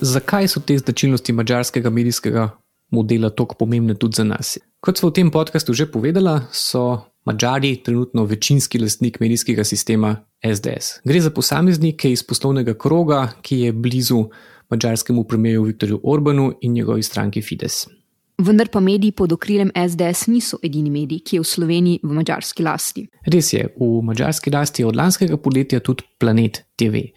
Zakaj 0.00 0.48
so 0.48 0.60
te 0.60 0.78
značilnosti 0.78 1.32
mačarskega 1.32 1.90
medijskega 1.90 2.50
modela 2.90 3.30
tako 3.30 3.54
pomembne 3.54 3.94
tudi 3.94 4.16
za 4.16 4.24
nas? 4.24 4.58
Kot 4.80 4.98
smo 4.98 5.10
v 5.10 5.12
tem 5.12 5.30
podkastu 5.30 5.72
že 5.72 5.86
povedala, 5.86 6.40
so 6.52 7.10
Mačari 7.24 7.76
trenutno 7.84 8.24
večinski 8.24 8.78
lastnik 8.78 9.20
medijskega 9.20 9.64
sistema 9.64 10.16
SDS. 10.54 11.00
Gre 11.04 11.20
za 11.20 11.30
posameznike 11.30 12.12
iz 12.12 12.22
poslovnega 12.22 12.74
kroga, 12.74 13.28
ki 13.42 13.60
je 13.60 13.72
blizu 13.72 14.24
mačarskemu 14.70 15.24
premijeju 15.24 15.62
Viktorju 15.62 16.00
Orbanu 16.02 16.52
in 16.60 16.72
njegovi 16.72 17.02
stranki 17.02 17.42
Fides. 17.42 17.86
Vendar 18.38 18.68
pa 18.68 18.80
mediji 18.80 19.12
pod 19.12 19.32
okriljem 19.32 19.70
SDS 19.88 20.26
niso 20.26 20.56
edini 20.62 20.90
medij, 20.90 21.18
ki 21.18 21.36
je 21.36 21.40
v 21.40 21.44
Sloveniji 21.44 22.00
v 22.02 22.14
mačarski 22.16 22.62
lasti. 22.62 23.06
Res 23.26 23.52
je, 23.52 23.66
v 23.76 24.02
mačarski 24.02 24.50
lasti 24.50 24.82
je 24.82 24.86
od 24.86 24.96
lanskega 24.96 25.36
poletja 25.36 25.80
tudi 25.80 26.02
Planet 26.18 26.64
TV. 26.76 27.12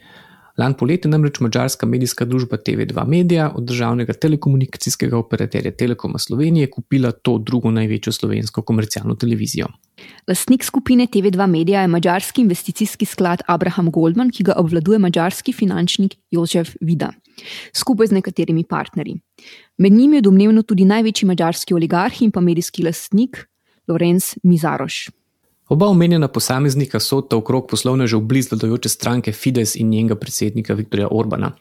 Lan 0.57 0.75
poletje 0.77 1.09
namreč 1.09 1.39
mačarska 1.41 1.87
medijska 1.89 2.25
družba 2.29 2.59
TV2 2.61 3.07
Media 3.09 3.47
od 3.55 3.63
državnega 3.65 4.13
telekomunikacijskega 4.13 5.17
operaterja 5.17 5.71
Telekoma 5.71 6.19
Slovenije 6.21 6.69
kupila 6.69 7.11
to 7.11 7.37
drugo 7.37 7.71
največjo 7.71 8.13
slovensko 8.13 8.61
komercialno 8.61 9.15
televizijo. 9.15 9.67
Lastnik 10.27 10.63
skupine 10.63 11.07
TV2 11.07 11.47
Media 11.47 11.81
je 11.81 11.87
mačarski 11.87 12.41
investicijski 12.41 13.05
sklad 13.05 13.41
Abraham 13.47 13.89
Goldman, 13.91 14.29
ki 14.29 14.43
ga 14.43 14.53
obvladuje 14.57 14.99
mačarski 14.99 15.53
finančnik 15.53 16.15
Jožef 16.31 16.75
Vida, 16.81 17.09
skupaj 17.73 18.07
z 18.07 18.19
nekaterimi 18.19 18.63
partnerji. 18.63 19.17
Med 19.77 19.93
njimi 19.93 20.21
je 20.21 20.21
domnevno 20.21 20.61
tudi 20.61 20.85
največji 20.85 21.27
mačarski 21.27 21.73
oligarh 21.73 22.21
in 22.21 22.31
pa 22.31 22.41
medijski 22.41 22.85
lastnik 22.85 23.47
Lorenz 23.87 24.35
Mizaroš. 24.43 25.09
Oba 25.69 25.87
omenjena 25.87 26.27
posameznika 26.27 26.99
so 26.99 27.21
ta 27.21 27.37
okrog 27.37 27.69
poslovnežev 27.69 28.19
blizu 28.19 28.49
vladajoče 28.51 28.89
stranke 28.89 29.31
Fides 29.31 29.75
in 29.75 29.89
njenega 29.89 30.15
predsednika 30.15 30.73
Viktorja 30.73 31.07
Orbana. 31.11 31.51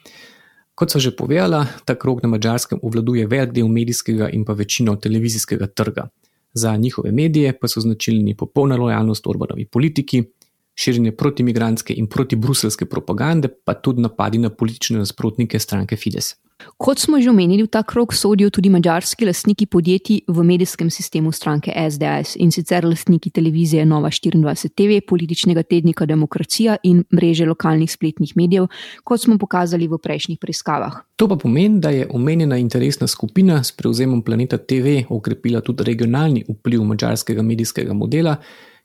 Kot 0.75 0.91
so 0.91 0.99
že 0.99 1.12
povedala, 1.17 1.67
ta 1.85 1.95
krog 1.95 2.23
na 2.23 2.29
mačarskem 2.29 2.81
obvladuje 2.83 3.27
velik 3.27 3.53
del 3.55 3.69
medijskega 3.69 4.29
in 4.33 4.45
pa 4.45 4.53
večino 4.53 4.97
televizijskega 4.97 5.67
trga. 5.67 6.09
Za 6.55 6.77
njihove 6.77 7.12
medije 7.12 7.53
pa 7.59 7.69
so 7.69 7.81
značilni 7.81 8.37
popolna 8.37 8.77
lojalnost 8.77 9.27
Orbanovi 9.27 9.67
politiki, 9.67 10.25
širjenje 10.74 11.12
protimigranske 11.16 11.94
in 11.94 12.06
protibruselske 12.06 12.87
propagande, 12.87 13.48
pa 13.48 13.74
tudi 13.74 14.02
napadi 14.02 14.38
na 14.38 14.50
politične 14.50 14.98
nasprotnike 14.98 15.58
stranke 15.58 15.96
Fides. 15.96 16.35
Kot 16.78 16.98
smo 16.98 17.20
že 17.20 17.30
omenili, 17.30 17.62
v 17.66 17.70
ta 17.70 17.82
krog 17.82 18.14
sodijo 18.14 18.50
tudi 18.50 18.70
mačarski 18.70 19.26
lastniki 19.26 19.66
podjetij 19.66 20.20
v 20.28 20.44
medijskem 20.44 20.90
sistemu 20.90 21.32
stranke 21.32 21.72
SDS 21.74 22.37
in 22.37 22.52
sicer 22.52 22.85
lastniki 22.85 23.30
televizije 23.30 23.87
Nova 23.87 24.11
24 24.11 24.70
TV, 24.74 25.00
političnega 25.06 25.62
tednika 25.62 26.06
Demokracija 26.06 26.76
in 26.82 27.04
mreže 27.12 27.46
lokalnih 27.46 27.90
spletnih 27.90 28.37
medijev, 28.37 28.66
kot 29.04 29.20
smo 29.20 29.38
pokazali 29.38 29.88
v 29.88 29.98
prejšnjih 29.98 30.38
preiskavah. 30.38 31.02
To 31.16 31.28
pa 31.28 31.37
pomeni, 31.37 31.80
da 31.80 31.90
je 31.90 32.08
omenjena 32.11 32.56
interesna 32.56 33.06
skupina 33.06 33.62
s 33.64 33.72
prevzemom 33.72 34.22
Planeta 34.22 34.58
TV 34.58 35.04
okrepila 35.08 35.61
tudi 35.61 35.85
regionalni 35.85 36.44
vpliv 36.48 36.82
mačarskega 36.82 37.42
medijskega 37.42 37.92
modela, 37.92 38.37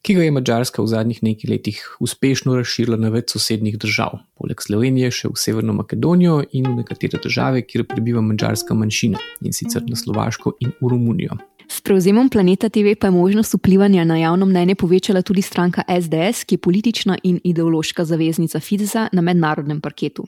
ki 0.02 0.14
ga 0.14 0.24
je 0.24 0.32
Mačarska 0.32 0.82
v 0.82 0.88
zadnjih 0.88 1.20
nekaj 1.24 1.50
letih 1.52 1.82
uspešno 2.00 2.56
razširila 2.56 2.98
na 2.98 3.10
več 3.14 3.34
sosednjih 3.36 3.78
držav, 3.82 4.20
poleg 4.40 4.62
Slovenije 4.64 5.12
še 5.12 5.32
v 5.34 5.42
Severno 5.42 5.76
Makedonijo 5.78 6.42
in 6.52 6.70
v 6.70 6.78
nekatere 6.80 7.20
države, 7.24 7.66
kjer 7.68 7.86
prebiva 7.90 8.22
mačarska 8.22 8.78
manjšina, 8.78 9.20
in 9.44 9.54
sicer 9.54 9.84
na 9.88 10.00
Slovaško 10.00 10.56
in 10.64 10.74
v 10.80 10.94
Romunijo. 10.94 11.40
S 11.68 11.82
prevzemom 11.84 12.30
Planeta 12.30 12.70
TV 12.70 12.96
pa 12.96 13.08
je 13.08 13.12
možnost 13.12 13.54
vplivanja 13.54 14.06
na 14.08 14.18
javno 14.18 14.46
mnenje 14.46 14.76
povečala 14.76 15.22
tudi 15.22 15.42
stranka 15.42 15.84
SDS, 15.84 16.46
ki 16.48 16.56
je 16.56 16.64
politična 16.64 17.18
in 17.24 17.42
ideološka 17.44 18.06
zaveznica 18.06 18.60
Fidesa 18.60 19.10
na 19.12 19.22
mednarodnem 19.22 19.82
parketu. 19.82 20.28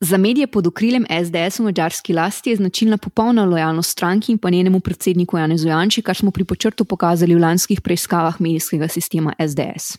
Za 0.00 0.16
medije 0.16 0.46
pod 0.46 0.66
okriljem 0.66 1.06
SDS 1.24 1.58
v 1.58 1.64
mačarski 1.64 2.12
lasti 2.12 2.50
je 2.50 2.56
značilna 2.56 2.98
popolna 2.98 3.44
lojalnost 3.44 3.90
stranki 3.90 4.32
in 4.32 4.38
pa 4.38 4.50
njenemu 4.50 4.80
predsedniku 4.80 5.38
Janezu 5.38 5.68
Janči, 5.68 6.02
kar 6.02 6.16
smo 6.16 6.30
pri 6.30 6.44
počrtu 6.44 6.84
pokazali 6.84 7.34
v 7.34 7.40
lanskih 7.40 7.80
preiskavah 7.80 8.40
medijskega 8.40 8.88
sistema 8.88 9.32
SDS. 9.48 9.96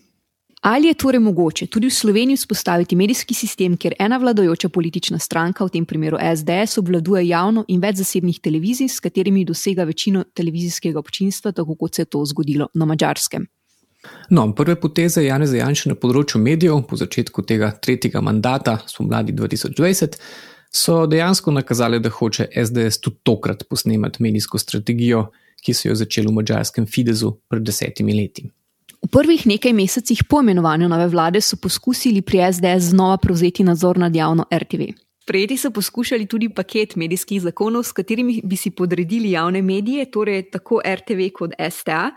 Ali 0.62 0.88
je 0.88 0.94
torej 0.94 1.20
mogoče 1.20 1.68
tudi 1.68 1.88
v 1.88 1.94
Sloveniji 1.94 2.38
vzpostaviti 2.38 2.96
medijski 2.96 3.34
sistem, 3.34 3.78
kjer 3.78 3.94
ena 4.00 4.18
vladajoča 4.18 4.70
politična 4.70 5.20
stranka, 5.20 5.66
v 5.66 5.70
tem 5.70 5.86
primeru 5.86 6.18
SDS, 6.36 6.78
obvladuje 6.78 7.28
javno 7.28 7.66
in 7.68 7.82
več 7.82 8.02
zasebnih 8.02 8.40
televizij, 8.40 8.90
s 8.90 9.00
katerimi 9.00 9.46
dosega 9.46 9.84
večino 9.84 10.24
televizijskega 10.34 11.00
občinstva, 11.00 11.52
tako 11.52 11.76
kot 11.76 11.96
se 11.96 12.02
je 12.02 12.06
to 12.06 12.26
zgodilo 12.26 12.68
na 12.74 12.86
Mačarskem? 12.86 13.46
No, 14.30 14.54
prve 14.56 14.76
poteze 14.80 15.24
Jana 15.26 15.48
Zajanša 15.48 15.94
na 15.94 15.96
področju 16.00 16.42
medijev 16.42 16.84
po 16.90 17.00
začetku 17.00 17.44
tega 17.48 17.72
tretjega 17.82 18.22
mandata, 18.22 18.78
spomladi 18.88 19.34
2020, 19.34 20.20
so 20.72 21.06
dejansko 21.10 21.52
nakazali, 21.52 22.00
da 22.04 22.12
hoče 22.14 22.50
SDS 22.52 23.02
tudi 23.02 23.24
tokrat 23.24 23.64
posnemati 23.70 24.24
medijsko 24.24 24.60
strategijo, 24.60 25.28
ki 25.64 25.74
so 25.74 25.90
jo 25.90 25.96
začeli 25.98 26.30
v 26.30 26.38
mačarskem 26.38 26.86
Fidesu 26.86 27.34
pred 27.50 27.66
desetimi 27.66 28.14
leti. 28.14 28.46
V 28.98 29.10
prvih 29.14 29.46
nekaj 29.48 29.74
mesecih 29.74 30.24
po 30.30 30.42
imenovanju 30.42 30.90
nove 30.90 31.08
vlade 31.08 31.42
so 31.42 31.58
poskusili 31.62 32.22
pri 32.22 32.46
SDS 32.52 32.92
znova 32.92 33.18
prevzeti 33.18 33.64
nadzor 33.64 33.98
nad 33.98 34.16
javno 34.16 34.46
RTV. 34.52 34.92
Sprejeti 35.28 35.58
so 35.58 35.72
poskušali 35.72 36.26
tudi 36.26 36.48
paket 36.50 36.96
medijskih 36.96 37.42
zakonov, 37.42 37.84
s 37.84 37.92
katerimi 37.92 38.42
bi 38.44 38.56
si 38.56 38.70
podredili 38.72 39.32
javne 39.32 39.62
medije, 39.62 40.06
torej 40.12 40.46
tako 40.52 40.80
RTV 40.86 41.28
kot 41.36 41.52
STA, 41.72 42.12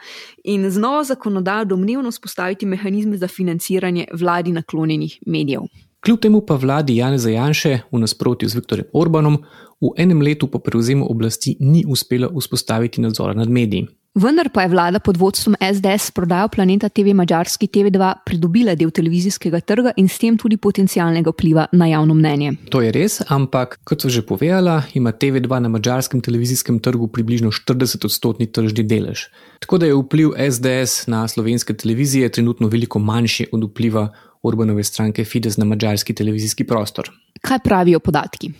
in 0.44 0.70
z 0.70 0.78
novo 0.78 1.02
zakonodajo 1.04 1.64
domnevno 1.64 2.12
spostaviti 2.12 2.66
mehanizme 2.66 3.16
za 3.16 3.28
financiranje 3.28 4.06
vladi 4.12 4.52
naklonjenih 4.52 5.18
medijev. 5.26 5.66
Kljub 6.00 6.20
temu 6.20 6.40
pa 6.46 6.54
vladi 6.54 6.96
Janeza 6.96 7.30
Janše, 7.30 7.78
v 7.92 7.98
nasprotju 7.98 8.48
z 8.48 8.54
Viktorjem 8.54 8.86
Orbanom, 8.92 9.42
v 9.80 9.90
enem 9.96 10.22
letu 10.22 10.46
po 10.46 10.58
prevzemu 10.58 11.10
oblasti 11.10 11.56
ni 11.60 11.84
uspela 11.88 12.30
vzpostaviti 12.38 13.00
nadzora 13.00 13.34
nad 13.34 13.50
mediji. 13.50 13.88
Vendar 14.14 14.48
pa 14.50 14.62
je 14.62 14.68
vlada 14.68 14.98
pod 14.98 15.16
vodstvom 15.16 15.54
SDS 15.62 16.04
s 16.06 16.10
prodajo 16.10 16.48
Planeta 16.48 16.88
TV 16.88 17.12
Mačarski 17.14 17.68
TV2 17.70 18.14
pridobila 18.26 18.72
del 18.74 18.90
televizijskega 18.90 19.60
trga 19.60 19.92
in 19.96 20.08
s 20.08 20.18
tem 20.18 20.34
tudi 20.34 20.56
potencialnega 20.56 21.30
vpliva 21.30 21.68
na 21.72 21.86
javno 21.86 22.16
mnenje. 22.18 22.56
To 22.74 22.80
je 22.82 22.90
res, 22.90 23.20
ampak 23.30 23.76
kot 23.86 24.02
so 24.02 24.10
že 24.10 24.24
povedala, 24.26 24.82
ima 24.98 25.12
TV2 25.12 25.60
na 25.62 25.70
mačarskem 25.70 26.20
televizijskem 26.20 26.80
trgu 26.82 27.06
približno 27.06 27.52
40-odstotni 27.54 28.50
tržni 28.50 28.82
delež. 28.82 29.28
Tako 29.62 29.78
da 29.78 29.86
je 29.86 29.94
vpliv 29.94 30.34
SDS 30.34 31.06
na 31.06 31.28
slovenske 31.28 31.76
televizije 31.76 32.32
trenutno 32.32 32.66
veliko 32.66 32.98
manjši 32.98 33.46
od 33.52 33.62
vpliva 33.70 34.08
Orbanove 34.42 34.82
stranke 34.84 35.24
Fides 35.24 35.56
na 35.56 35.64
mačarski 35.64 36.14
televizijski 36.14 36.66
prostor. 36.66 37.10
Kaj 37.40 37.62
pravijo 37.62 38.00
podatki? 38.00 38.50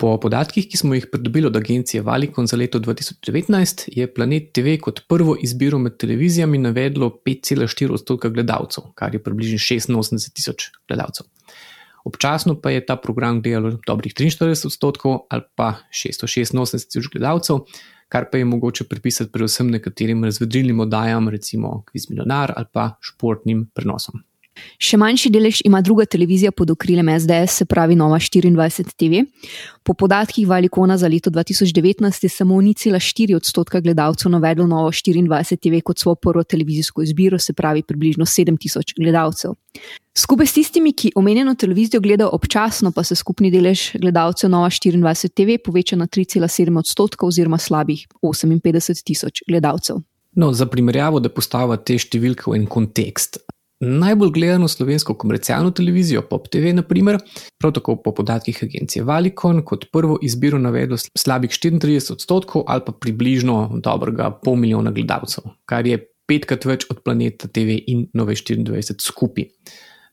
Po 0.00 0.14
podatkih, 0.16 0.64
ki 0.64 0.78
smo 0.80 0.94
jih 0.96 1.06
pridobili 1.12 1.46
od 1.46 1.56
agencije 1.56 2.00
Valikon 2.02 2.46
za 2.46 2.56
leto 2.56 2.78
2019, 2.80 3.82
je 3.92 4.06
Planet 4.14 4.46
TV 4.52 4.78
kot 4.80 5.02
prvo 5.08 5.34
izbiro 5.42 5.78
med 5.78 5.98
televizijami 6.00 6.58
navedlo 6.58 7.10
5,4 7.26 7.92
odstotka 7.92 8.28
gledalcev, 8.28 8.84
kar 8.94 9.14
je 9.14 9.20
približno 9.22 9.58
86 9.58 10.32
tisoč 10.32 10.70
gledalcev. 10.88 11.26
Občasno 12.04 12.56
pa 12.60 12.70
je 12.70 12.86
ta 12.86 12.96
program 12.96 13.42
delal 13.42 13.76
dobrih 13.86 14.14
43 14.14 14.66
odstotkov 14.66 15.18
ali 15.28 15.44
pa 15.54 15.74
686 15.92 16.88
tisoč 16.88 17.12
gledalcev, 17.12 17.60
kar 18.08 18.30
pa 18.32 18.40
je 18.40 18.44
mogoče 18.44 18.88
pripisati 18.88 19.32
predvsem 19.32 19.68
nekaterim 19.70 20.24
razvedrilnim 20.24 20.80
oddajam, 20.80 21.28
recimo 21.28 21.82
Kviz 21.92 22.08
Milionar 22.10 22.54
ali 22.56 22.72
pa 22.72 22.94
športnim 23.00 23.68
prenosom. 23.74 24.24
Še 24.80 24.98
manjši 25.00 25.30
delež 25.32 25.60
ima 25.64 25.80
druga 25.84 26.04
televizija 26.08 26.52
pod 26.52 26.70
okriljem 26.72 27.08
SDS, 27.18 27.60
se 27.60 27.64
pravi 27.68 27.96
Nova 27.96 28.18
24 28.18 28.94
TV. 28.96 29.22
Po 29.82 29.94
podatkih 29.94 30.48
Valikona 30.48 30.96
za 30.98 31.08
leto 31.08 31.30
2019 31.30 32.24
je 32.24 32.28
samo 32.28 32.54
unicila 32.54 32.98
4 32.98 33.36
odstotka 33.36 33.80
gledalcev 33.80 34.32
navedlo 34.32 34.66
Novo 34.66 34.90
24 34.90 35.56
TV 35.56 35.80
kot 35.84 35.98
svojo 35.98 36.14
prvo 36.14 36.44
televizijsko 36.44 37.02
izbiro, 37.02 37.38
se 37.38 37.52
pravi 37.52 37.82
približno 37.82 38.26
7000 38.26 38.96
gledalcev. 38.98 39.54
Skupaj 40.16 40.46
s 40.46 40.52
tistimi, 40.52 40.92
ki 40.92 41.12
omenjeno 41.16 41.54
televizijo 41.54 42.00
gledajo 42.00 42.30
občasno, 42.32 42.90
pa 42.92 43.04
se 43.04 43.14
skupni 43.14 43.50
delež 43.50 43.92
gledalcev 44.00 44.50
Nova 44.50 44.70
24 44.70 45.30
TV 45.34 45.60
poveča 45.64 45.96
na 45.96 46.06
3,7 46.06 46.78
odstotka 46.78 47.26
oziroma 47.26 47.58
slabih 47.58 48.06
58 48.22 49.04
tisoč 49.04 49.42
gledalcev. 49.48 50.02
No, 50.36 50.52
za 50.52 50.66
primerjavo, 50.66 51.20
da 51.20 51.28
postavimo 51.28 51.76
te 51.76 51.96
številke 51.98 52.50
v 52.50 52.60
en 52.60 52.66
kontekst. 52.70 53.40
Najbolj 53.80 54.30
gledano 54.30 54.68
slovensko 54.68 55.14
komercialno 55.14 55.70
televizijo, 55.70 56.20
Pop 56.22 56.48
TV, 56.52 56.74
naprimer, 56.76 57.16
prav 57.58 57.72
tako 57.72 57.94
po 58.04 58.12
podatkih 58.14 58.58
agencije 58.62 59.04
Valikon, 59.04 59.62
kot 59.64 59.86
prvo 59.92 60.18
izbiro 60.22 60.58
navedlo 60.58 60.98
slabih 61.18 61.50
34 61.50 62.12
odstotkov 62.12 62.64
ali 62.66 62.82
pa 62.86 62.92
približno 62.92 63.80
dobrega 63.84 64.30
pol 64.44 64.56
milijona 64.56 64.90
gledalcev, 64.90 65.48
kar 65.64 65.86
je 65.86 65.96
petkrat 66.28 66.68
več 66.68 66.86
od 66.90 67.00
planeta 67.04 67.48
TV 67.48 67.80
in 67.86 68.04
Nove 68.12 68.36
24 68.36 69.00
skupaj. 69.00 69.48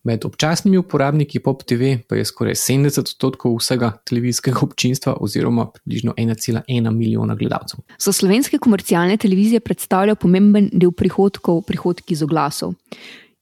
Med 0.07 0.23
občasnimi 0.25 0.77
uporabniki 0.79 1.43
Pop 1.43 1.67
TV 1.67 1.97
pa 2.07 2.15
je 2.15 2.25
skoraj 2.25 2.55
70 2.55 3.03
odstotkov 3.03 3.59
vsega 3.59 3.91
televizijskega 4.07 4.63
občinstva, 4.63 5.17
oziroma 5.19 5.67
približno 5.73 6.13
1,1 6.15 6.91
milijona 6.95 7.35
gledalcev. 7.35 7.83
Za 7.99 8.13
slovenske 8.15 8.57
komercialne 8.63 9.17
televizije 9.17 9.59
predstavljajo 9.59 10.15
pomemben 10.15 10.69
del 10.71 10.95
prihodkov 10.95 11.65
prihodki 11.67 12.15
iz 12.15 12.23
oglasov. 12.23 12.77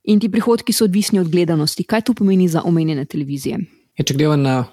In 0.06 0.20
ti 0.20 0.30
prihodki 0.30 0.74
so 0.74 0.86
odvisni 0.86 1.20
od 1.20 1.30
gledanosti. 1.30 1.84
Kaj 1.84 2.02
to 2.02 2.14
pomeni 2.14 2.48
za 2.48 2.62
omenjene 2.66 3.06
televizije? 3.06 3.60
Je, 3.98 4.04
če 4.06 4.14
gledamo 4.14 4.38
na 4.44 4.66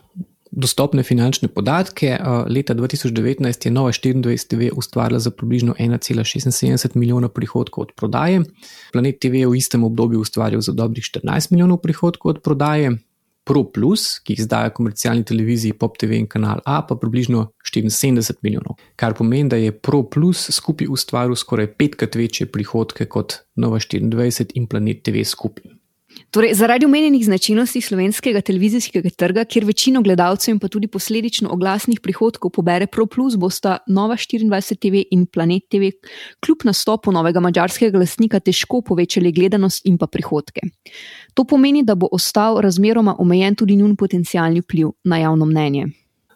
dostopne 0.53 1.03
finančne 1.03 1.49
podatke, 1.49 2.19
leta 2.49 2.75
2019 2.77 3.67
je 3.67 3.73
Nova 3.73 3.93
24 3.93 4.49
TV 4.49 4.69
ustvarila 4.77 5.21
za 5.21 5.31
približno 5.31 5.75
1,76 5.81 6.97
milijona 6.97 7.29
prihodkov 7.29 7.83
od 7.83 7.93
prodaje, 7.97 8.43
Planet 8.93 9.21
TV 9.21 9.41
je 9.41 9.49
v 9.49 9.57
istem 9.57 9.85
obdobju 9.85 10.21
ustvaril 10.21 10.61
za 10.61 10.73
dobrih 10.73 11.05
14 11.05 11.53
milijonov 11.53 11.81
prihodkov 11.81 12.37
od 12.37 12.43
prodaje, 12.43 12.93
Pro 13.45 13.65
Plus, 13.75 14.21
ki 14.23 14.37
jih 14.37 14.45
izdaja 14.45 14.71
komercialni 14.75 15.25
televiziji 15.27 15.75
Pop 15.79 15.97
TV 15.99 16.21
in 16.21 16.29
Kanal 16.31 16.63
A, 16.65 16.79
pa 16.87 16.95
približno 16.95 17.49
74 17.67 18.39
milijonov. 18.43 18.79
Kar 18.97 19.17
pomeni, 19.19 19.49
da 19.51 19.59
je 19.59 19.75
Pro 19.75 20.05
Plus 20.07 20.47
skupaj 20.55 20.91
ustvaril 20.91 21.35
skoraj 21.37 21.73
petkrat 21.75 22.15
večje 22.15 22.47
prihodke 22.53 23.09
kot 23.11 23.41
Nova 23.57 23.83
24 23.83 24.55
in 24.55 24.69
Planet 24.71 25.03
TV 25.03 25.27
skupaj. 25.27 25.82
Torej, 26.33 26.55
zaradi 26.55 26.87
omenjenih 26.87 27.25
značilnosti 27.25 27.81
slovenskega 27.81 28.41
televizijskega 28.41 29.11
trga, 29.17 29.45
kjer 29.45 29.65
večino 29.69 30.01
gledalcev 30.03 30.55
in 30.55 30.59
pa 30.61 30.69
tudi 30.69 30.89
posledično 30.89 31.51
oglasnih 31.53 32.01
prihodkov 32.01 32.51
pobere 32.57 32.87
ProPlus, 32.87 33.37
bosta 33.37 33.79
Nova 33.87 34.17
24 34.17 34.79
TV 34.81 35.03
in 35.11 35.27
Planet 35.27 35.69
TV 35.69 35.91
kljub 36.41 36.65
nastopu 36.65 37.13
novega 37.13 37.41
mačarskega 37.41 37.99
lastnika 37.99 38.41
težko 38.41 38.81
povečali 38.81 39.33
gledanost 39.33 39.87
in 39.87 39.99
pa 39.99 40.07
prihodke. 40.07 40.61
To 41.35 41.45
pomeni, 41.45 41.83
da 41.85 41.95
bo 41.95 42.09
ostal 42.13 42.61
razmeroma 42.61 43.17
omejen 43.19 43.55
tudi 43.55 43.77
njun 43.77 43.97
potencijalni 43.97 44.61
vpliv 44.61 44.95
na 45.05 45.19
javno 45.19 45.45
mnenje. 45.45 45.87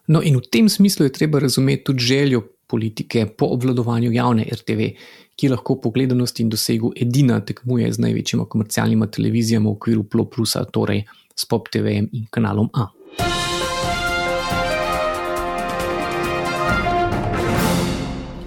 No, 0.07 0.21
in 0.23 0.37
v 0.37 0.45
tem 0.51 0.69
smislu 0.69 1.07
je 1.07 1.13
treba 1.13 1.39
razumeti 1.39 1.85
tudi 1.85 2.05
željo 2.05 2.43
politike 2.67 3.27
po 3.27 3.47
obvladovanju 3.55 4.13
javne 4.13 4.47
RTV, 4.53 4.91
ki 5.37 5.49
lahko 5.53 5.79
po 5.81 5.91
gledanosti 5.91 6.43
in 6.43 6.51
dosegu 6.51 6.93
edina 6.97 7.41
tekmuje 7.41 7.93
z 7.93 8.03
največjima 8.07 8.45
komercialnima 8.45 9.07
televizijama 9.07 9.71
v 9.71 9.73
okviru 9.73 10.05
Plo 10.05 10.25
Plusa, 10.25 10.65
torej 10.65 11.05
s 11.37 11.45
Pop 11.45 11.69
TV 11.69 11.99
in 12.01 12.27
kanalom 12.31 12.71
A. 12.73 12.89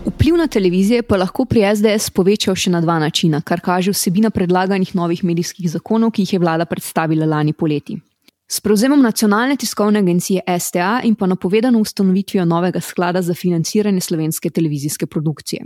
Vpliv 0.05 0.35
na 0.37 0.47
televizije 0.47 1.03
pa 1.03 1.17
lahko 1.17 1.45
pri 1.45 1.61
SDS 1.75 2.09
povečal 2.09 2.57
še 2.57 2.73
na 2.73 2.81
dva 2.81 2.97
načina, 2.99 3.39
kar 3.45 3.61
kaže 3.63 3.93
vsebina 3.93 4.33
predlaganih 4.35 4.91
novih 4.95 5.23
medijskih 5.23 5.69
zakonov, 5.71 6.11
ki 6.11 6.25
jih 6.25 6.33
je 6.33 6.39
vlada 6.43 6.65
predstavila 6.65 7.29
lani 7.29 7.53
poleti. 7.53 7.95
S 8.51 8.61
prevzemom 8.61 9.01
nacionalne 9.01 9.55
tiskovne 9.55 9.99
agencije 9.99 10.41
STA 10.59 11.01
in 11.03 11.15
pa 11.15 11.25
napovedano 11.25 11.79
ustanovitvijo 11.79 12.45
novega 12.45 12.81
sklada 12.81 13.21
za 13.21 13.33
financiranje 13.33 14.01
slovenske 14.01 14.49
televizijske 14.49 15.05
produkcije. 15.05 15.65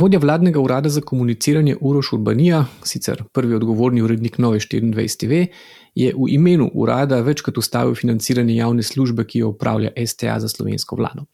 Vodja 0.00 0.18
vladnega 0.18 0.60
urada 0.60 0.88
za 0.88 1.00
komuniciranje 1.00 1.76
Uroš 1.80 2.12
Urbanija, 2.12 2.64
sicer 2.82 3.24
prvi 3.32 3.54
odgovorni 3.54 4.02
urednik 4.02 4.38
Nove 4.38 4.58
24 4.58 5.18
TV, 5.18 5.50
je 5.94 6.14
v 6.14 6.28
imenu 6.28 6.70
urada 6.74 7.20
večkrat 7.20 7.58
ustavil 7.58 7.94
financiranje 7.94 8.56
javne 8.56 8.82
službe, 8.82 9.24
ki 9.24 9.38
jo 9.38 9.48
upravlja 9.48 9.90
STA 10.06 10.40
za 10.40 10.48
slovensko 10.48 10.96
vlado. 10.96 11.24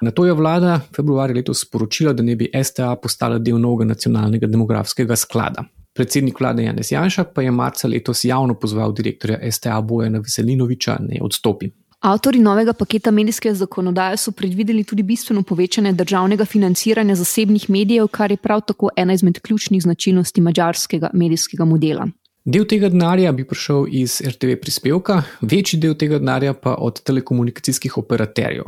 Na 0.00 0.10
to 0.10 0.26
je 0.26 0.32
vlada 0.32 0.80
februarja 0.96 1.34
letos 1.34 1.60
sporočila, 1.66 2.12
da 2.12 2.22
ne 2.22 2.36
bi 2.36 2.50
STA 2.64 2.96
postala 2.96 3.38
del 3.38 3.58
novega 3.58 3.84
nacionalnega 3.84 4.46
demografskega 4.46 5.16
sklada. 5.16 5.64
Predsednik 5.94 6.40
vlade 6.40 6.64
Janez 6.64 6.92
Janša 6.92 7.24
pa 7.24 7.42
je 7.42 7.50
marca 7.50 7.88
letos 7.88 8.24
javno 8.24 8.54
pozval 8.54 8.92
direktorja 8.92 9.52
STA 9.52 9.80
Bojana 9.80 10.18
Veselinoviča, 10.18 10.96
ne 11.00 11.20
odstopi. 11.22 11.70
Avtori 12.00 12.38
novega 12.38 12.72
paketa 12.72 13.10
medijske 13.10 13.54
zakonodaje 13.54 14.16
so 14.16 14.32
predvideli 14.32 14.84
tudi 14.84 15.02
bistveno 15.02 15.42
povečanje 15.42 15.92
državnega 15.92 16.44
financiranja 16.44 17.14
zasebnih 17.14 17.70
medijev, 17.70 18.08
kar 18.08 18.30
je 18.30 18.36
prav 18.36 18.60
tako 18.66 18.90
ena 18.96 19.12
izmed 19.12 19.40
ključnih 19.40 19.82
značilnosti 19.82 20.40
mađarskega 20.40 21.10
medijskega 21.12 21.64
modela. 21.64 22.08
Del 22.44 22.66
tega 22.68 22.88
denarja 22.92 23.32
bi 23.32 23.46
prišel 23.48 23.86
iz 23.88 24.18
RTV 24.26 24.58
prispevka, 24.60 25.22
večji 25.40 25.78
del 25.80 25.94
tega 25.94 26.18
denarja 26.18 26.52
pa 26.52 26.74
od 26.74 27.00
telekomunikacijskih 27.02 27.98
operaterjev. 27.98 28.64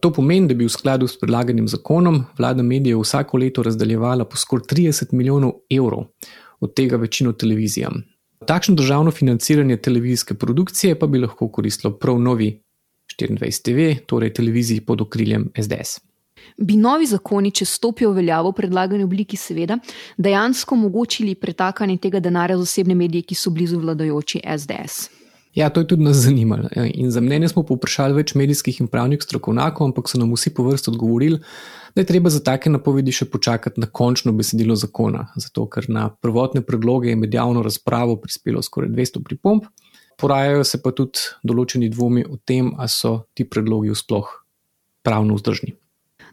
To 0.00 0.10
pomeni, 0.12 0.48
da 0.48 0.54
bi 0.54 0.66
v 0.66 0.72
skladu 0.72 1.06
s 1.06 1.20
predlaganim 1.20 1.68
zakonom 1.68 2.24
vlada 2.38 2.62
medijev 2.62 3.04
vsako 3.04 3.38
leto 3.38 3.62
razdeljevala 3.62 4.24
po 4.24 4.36
skoraj 4.36 4.66
30 4.72 5.12
milijonov 5.12 5.52
evrov, 5.70 6.08
od 6.60 6.74
tega 6.74 6.96
večino 6.96 7.32
televizijam. 7.32 8.02
Takšno 8.46 8.74
državno 8.74 9.10
financiranje 9.10 9.76
televizijske 9.76 10.34
produkcije 10.34 10.98
pa 10.98 11.06
bi 11.06 11.18
lahko 11.18 11.48
koristilo 11.48 11.94
prav 11.98 12.18
novi 12.18 12.60
24 13.20 13.62
TV, 13.62 14.06
torej 14.06 14.32
televiziji 14.32 14.80
pod 14.80 15.00
okriljem 15.00 15.50
SDS. 15.62 16.00
Bi 16.56 16.76
novi 16.76 17.06
zakoni, 17.06 17.50
če 17.50 17.64
stopijo 17.64 18.10
v 18.12 18.20
veljavo 18.20 18.52
v 18.52 18.58
predlagani 18.60 19.04
obliki, 19.04 19.36
seveda, 19.36 19.78
dejansko 20.18 20.76
omogočili 20.76 21.34
pretakanje 21.34 21.96
tega 21.98 22.20
denarja 22.20 22.58
z 22.58 22.68
osebne 22.68 22.94
medije, 22.94 23.24
ki 23.26 23.34
so 23.34 23.50
blizu 23.50 23.80
vladajoči 23.80 24.42
SDS? 24.44 25.08
Ja, 25.54 25.70
to 25.70 25.80
je 25.80 25.86
tudi 25.86 26.02
nas 26.02 26.16
zanimalo. 26.16 26.68
In 26.94 27.10
za 27.14 27.20
mnenje 27.20 27.48
smo 27.52 27.62
povprašali 27.62 28.16
več 28.16 28.34
medijskih 28.34 28.80
in 28.82 28.90
pravnih 28.90 29.22
strokovnjakov, 29.22 29.86
ampak 29.86 30.10
so 30.10 30.18
nam 30.18 30.32
vsi 30.34 30.50
po 30.54 30.66
vrsti 30.66 30.90
odgovorili, 30.90 31.38
da 31.94 32.00
je 32.00 32.06
treba 32.06 32.30
za 32.30 32.40
take 32.42 32.70
napovedi 32.70 33.12
še 33.12 33.28
počakati 33.30 33.80
na 33.80 33.86
končno 33.86 34.32
besedilo 34.32 34.76
zakona. 34.76 35.28
Zato, 35.36 35.68
ker 35.70 35.86
na 35.88 36.08
prvotne 36.10 36.62
predloge 36.66 37.12
je 37.12 37.16
med 37.16 37.34
javno 37.34 37.62
razpravo 37.62 38.16
prispelo 38.20 38.62
skoraj 38.62 38.90
200 38.90 39.22
pripomb, 39.24 39.68
porajajo 40.18 40.64
se 40.64 40.82
pa 40.82 40.90
tudi 40.90 41.22
določeni 41.42 41.88
dvomi 41.90 42.26
o 42.26 42.36
tem, 42.36 42.72
ali 42.78 42.90
so 42.90 43.24
ti 43.34 43.46
predlogi 43.46 43.94
sploh 43.94 44.30
pravno 45.04 45.38
vzdržni. 45.38 45.74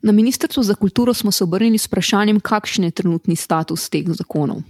Na 0.01 0.11
Ministrstvu 0.11 0.63
za 0.63 0.73
kulturo 0.75 1.13
smo 1.13 1.31
se 1.31 1.43
obrnili 1.43 1.77
s 1.77 1.85
vprašanjem, 1.85 2.39
kakšen 2.39 2.87
je 2.87 2.91
trenutni 2.91 3.35
status 3.35 3.89
teh 3.89 4.07
zakonov. 4.09 4.63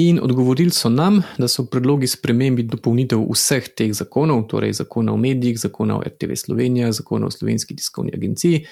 In 0.00 0.18
odgovorili 0.22 0.72
so 0.72 0.88
nam, 0.88 1.20
da 1.38 1.46
so 1.52 1.66
predlogi 1.68 2.08
sprememb 2.08 2.58
in 2.58 2.70
dopolnitev 2.72 3.20
vseh 3.28 3.68
teh 3.76 3.92
zakonov, 3.94 4.46
torej 4.48 4.72
zakona 4.80 5.12
o 5.12 5.20
medijih, 5.20 5.58
zakona 5.60 5.98
o 5.98 6.02
RTV 6.02 6.34
Slovenija, 6.34 6.92
zakona 6.96 7.28
o 7.28 7.30
slovenski 7.30 7.76
tiskovni 7.76 8.14
agenciji, 8.16 8.64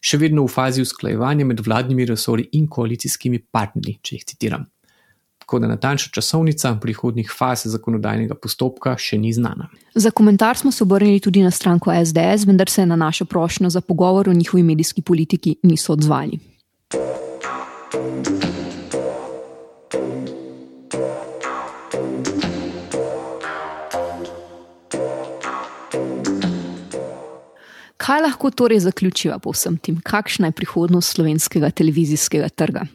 še 0.00 0.18
vedno 0.18 0.46
v 0.46 0.52
fazi 0.52 0.82
usklajevanja 0.82 1.46
med 1.46 1.62
vladnimi 1.66 2.06
resori 2.08 2.48
in 2.52 2.66
koalicijskimi 2.68 3.44
partnerji, 3.52 3.98
če 4.02 4.18
jih 4.18 4.26
citiram 4.34 4.66
tako 5.48 5.58
da 5.58 5.66
natančna 5.66 6.10
časovnica 6.12 6.74
prihodnih 6.80 7.30
faz 7.38 7.62
zakonodajnega 7.64 8.34
postopka 8.36 8.92
še 9.00 9.16
ni 9.18 9.32
znana. 9.32 9.70
Za 9.94 10.10
komentar 10.10 10.58
smo 10.60 10.72
se 10.72 10.84
obrnili 10.84 11.22
tudi 11.24 11.40
na 11.42 11.50
stranko 11.50 11.94
SDS, 12.04 12.44
vendar 12.46 12.68
se 12.68 12.84
na 12.86 12.96
našo 12.96 13.24
prošnjo 13.24 13.70
za 13.70 13.80
pogovor 13.80 14.28
o 14.28 14.32
njihovi 14.32 14.62
medijski 14.62 15.02
politiki 15.02 15.56
niso 15.62 15.92
odzvali. 15.92 16.38
Kaj 28.08 28.22
lahko 28.24 28.48
torej 28.50 28.78
zaključiva 28.80 29.34
po 29.38 29.52
vsem 29.52 29.74
tem, 29.84 29.98
kakšna 30.00 30.48
je 30.48 30.54
prihodnost 30.56 31.12
slovenskega 31.12 31.68
televizijskega 31.76 32.48
trga? 32.48 32.86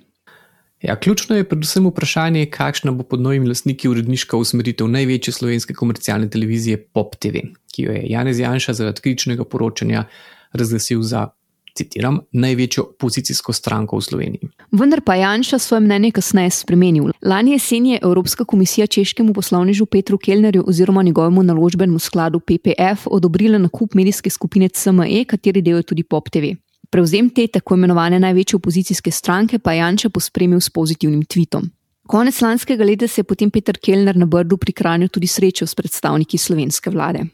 Ja, 0.82 0.95
ključno 0.99 1.36
je 1.38 1.45
predvsem 1.49 1.86
vprašanje, 1.86 2.47
kakšna 2.49 2.91
bo 2.91 3.05
pod 3.05 3.22
novimi 3.22 3.51
lastniki 3.51 3.91
uredniška 3.91 4.38
usmeritev 4.41 4.89
največje 4.89 5.34
slovenske 5.38 5.76
komercialne 5.78 6.32
televizije 6.34 6.80
Pop 6.97 7.14
TV, 7.22 7.43
ki 7.76 7.86
jo 7.86 7.93
je 7.93 8.01
Janez 8.09 8.41
Janša 8.41 8.74
zaradi 8.74 9.05
kritičnega 9.05 9.45
poročanja 9.45 10.07
razglasil 10.53 11.05
za. 11.05 11.28
Citiram, 11.76 12.19
največjo 12.32 12.84
opozicijsko 12.84 13.53
stranko 13.53 13.97
v 13.97 14.01
Sloveniji. 14.01 14.49
Vendar 14.71 15.01
pa 15.01 15.15
Janša 15.15 15.59
svoje 15.59 15.82
mnenje 15.82 16.11
kasneje 16.11 16.49
spremenil. 16.49 17.09
Lani 17.21 17.51
jesen 17.51 17.86
je 17.86 17.99
Evropska 18.03 18.45
komisija 18.45 18.88
češkemu 18.88 19.34
poslovnežu 19.34 19.86
Petru 19.86 20.17
Kellnerju 20.17 20.63
oziroma 20.67 21.03
njegovemu 21.03 21.43
naložbenemu 21.43 21.99
skladu 21.99 22.39
PPF 22.39 23.07
odobrila 23.07 23.57
nakup 23.57 23.93
medijske 23.93 24.30
skupine 24.30 24.69
CME, 24.69 25.26
kateri 25.26 25.61
del 25.61 25.78
je 25.78 25.84
tudi 25.84 26.03
Pop 26.03 26.30
TV. 26.30 26.53
Prevzem 26.89 27.30
te 27.30 27.47
tako 27.47 27.74
imenovane 27.76 28.19
največje 28.19 28.57
opozicijske 28.57 29.11
stranke 29.11 29.59
pa 29.59 29.74
Janša 29.74 30.09
pospremil 30.09 30.59
s 30.61 30.69
pozitivnim 30.69 31.26
tvitom. 31.26 31.71
Konec 32.07 32.41
lanskega 32.41 32.84
leta 32.84 33.07
se 33.07 33.21
je 33.21 33.24
potem 33.24 33.51
Peter 33.51 33.78
Kellner 33.78 34.15
na 34.15 34.26
Brdu 34.26 34.57
prikranil 34.57 35.09
tudi 35.09 35.28
srečo 35.28 35.67
s 35.67 35.76
predstavniki 35.76 36.38
slovenske 36.38 36.89
vlade. 36.89 37.26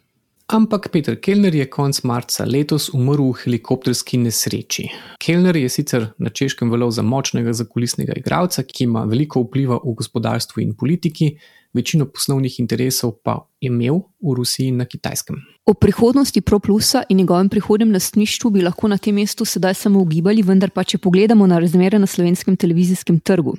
Ampak 0.49 0.89
Peter 0.89 1.13
Kellner 1.21 1.55
je 1.55 1.65
konec 1.69 1.99
marca 2.03 2.45
letos 2.45 2.87
umrl 2.89 3.27
v 3.29 3.37
helikopterski 3.43 4.17
nesreči. 4.17 4.87
Kellner 5.21 5.53
je 5.53 5.69
sicer 5.69 6.07
na 6.17 6.31
češkem 6.33 6.71
veljal 6.73 6.89
za 6.89 7.03
močnega 7.05 7.53
zakulisnega 7.53 8.15
igralca, 8.17 8.63
ki 8.65 8.87
ima 8.87 9.03
veliko 9.05 9.43
vpliva 9.43 9.77
v 9.83 9.93
gospodarstvu 9.99 10.63
in 10.63 10.73
politiki, 10.73 11.35
večino 11.73 12.07
poslovnih 12.09 12.57
interesov 12.65 13.19
pa 13.21 13.37
je 13.61 13.69
imel 13.69 14.01
v 14.17 14.33
Rusiji 14.39 14.73
in 14.73 14.81
na 14.81 14.89
Kitajskem. 14.89 15.37
O 15.69 15.77
prihodnosti 15.77 16.41
ProPlusa 16.41 17.03
in 17.09 17.21
njegovem 17.21 17.49
prihodnem 17.49 17.93
lastništvu 17.93 18.49
bi 18.49 18.65
lahko 18.65 18.89
na 18.89 18.97
tem 18.97 19.21
mestu 19.21 19.45
sedaj 19.45 19.77
samo 19.85 20.01
ugibali, 20.01 20.41
vendar 20.41 20.73
pa 20.73 20.83
če 20.83 20.97
pogledamo 20.97 21.45
na 21.47 21.59
razmere 21.59 21.99
na 21.99 22.09
slovenskem 22.09 22.57
televizijskem 22.57 23.19
trgu. 23.19 23.53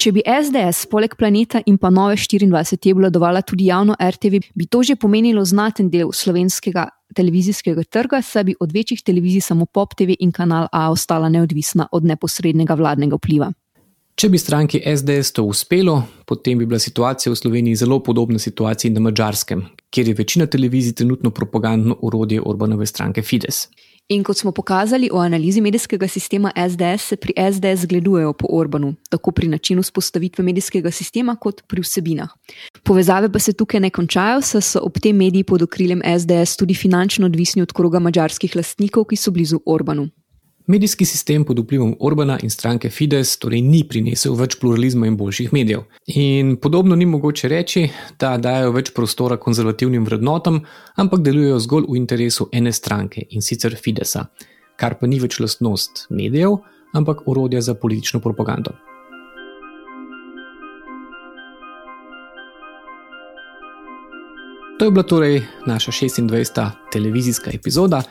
Če 0.00 0.14
bi 0.16 0.22
SDS 0.24 0.86
poleg 0.88 1.12
planeta 1.20 1.60
in 1.68 1.74
pa 1.76 1.90
nove 1.92 2.14
24 2.16 2.94
obladovala 2.94 3.42
tudi 3.44 3.66
javno 3.68 3.98
RTV, 4.00 4.38
bi 4.56 4.64
to 4.64 4.80
že 4.80 4.94
pomenilo 4.96 5.42
znaten 5.44 5.90
del 5.92 6.14
slovenskega 6.16 6.86
televizijskega 7.16 7.84
trga, 7.84 8.22
saj 8.24 8.46
bi 8.48 8.54
od 8.64 8.72
večjih 8.72 9.02
televizij 9.04 9.44
samo 9.44 9.66
Pop 9.66 9.92
TV 9.98 10.16
in 10.24 10.32
Kanal 10.32 10.70
A 10.72 10.86
ostala 10.90 11.28
neodvisna 11.28 11.88
od 11.92 12.08
neposrednega 12.08 12.78
vladnega 12.80 13.18
vpliva. 13.20 13.50
Če 14.16 14.28
bi 14.32 14.40
stranki 14.40 14.80
SDS 14.80 15.34
to 15.36 15.44
uspelo, 15.44 15.98
potem 16.24 16.56
bi 16.56 16.68
bila 16.70 16.80
situacija 16.80 17.32
v 17.32 17.36
Sloveniji 17.36 17.82
zelo 17.82 18.00
podobna 18.00 18.40
situaciji 18.40 18.94
na 18.96 19.04
Mačarskem, 19.04 19.66
kjer 19.92 20.08
je 20.08 20.16
večina 20.16 20.46
televizij 20.46 20.96
trenutno 20.96 21.30
propagandno 21.30 21.98
urodje 22.00 22.40
Orbanove 22.40 22.88
stranke 22.88 23.22
Fides. 23.22 23.66
In 24.10 24.24
kot 24.26 24.40
smo 24.40 24.50
pokazali 24.50 25.06
v 25.12 25.18
analizi 25.22 25.60
medijskega 25.60 26.08
sistema 26.08 26.50
SDS, 26.56 27.04
se 27.08 27.16
pri 27.16 27.34
SDS 27.52 27.84
zgledujejo 27.84 28.32
po 28.32 28.48
Orbanu, 28.50 28.94
tako 29.08 29.30
pri 29.30 29.48
načinu 29.48 29.82
spostavitve 29.82 30.44
medijskega 30.44 30.90
sistema, 30.90 31.36
kot 31.36 31.62
pri 31.68 31.80
vsebinah. 31.80 32.32
Povezave 32.82 33.30
pa 33.32 33.38
se 33.38 33.52
tukaj 33.52 33.80
ne 33.80 33.90
končajo, 33.90 34.42
saj 34.42 34.62
so 34.62 34.82
ob 34.82 34.98
tem 34.98 35.16
mediji 35.16 35.44
pod 35.44 35.62
okriljem 35.62 36.02
SDS 36.18 36.56
tudi 36.56 36.74
finančno 36.74 37.26
odvisni 37.26 37.62
od 37.62 37.72
kroga 37.72 37.98
mačarskih 37.98 38.56
lastnikov, 38.56 39.04
ki 39.04 39.16
so 39.16 39.30
blizu 39.30 39.60
Orbanu. 39.66 40.08
Medijski 40.70 41.04
sistem 41.04 41.44
pod 41.44 41.58
vplivom 41.58 41.96
Orbana 42.00 42.38
in 42.42 42.50
stranke 42.50 42.90
Fides 42.90 43.32
torej 43.42 43.58
ni 43.66 43.80
prinesel 43.88 44.36
več 44.38 44.54
pluralizma 44.60 45.08
in 45.10 45.16
boljših 45.18 45.48
medijev. 45.52 45.80
In 46.14 46.52
podobno 46.62 46.94
ni 46.96 47.08
mogoče 47.10 47.50
reči, 47.50 47.82
da 48.20 48.36
dajo 48.38 48.70
več 48.76 48.92
prostora 48.94 49.34
konzervativnim 49.36 50.06
vrednotam, 50.06 50.60
ampak 50.94 51.24
delujejo 51.26 51.58
zgolj 51.66 51.88
v 51.88 51.98
interesu 51.98 52.46
ene 52.52 52.70
stranke 52.72 53.26
in 53.30 53.42
sicer 53.42 53.74
Fidesa, 53.74 54.28
kar 54.78 54.94
pa 55.00 55.10
ni 55.10 55.18
več 55.18 55.40
lastnost 55.42 56.06
medijev, 56.10 56.60
ampak 56.94 57.26
urodja 57.26 57.66
za 57.66 57.74
politično 57.74 58.22
propagando. 58.22 58.78
To 64.78 64.86
je 64.86 64.90
bila 64.94 65.02
torej 65.02 65.42
naša 65.66 65.92
26. 65.92 66.68
televizijska 66.92 67.50
epizoda. 67.58 68.04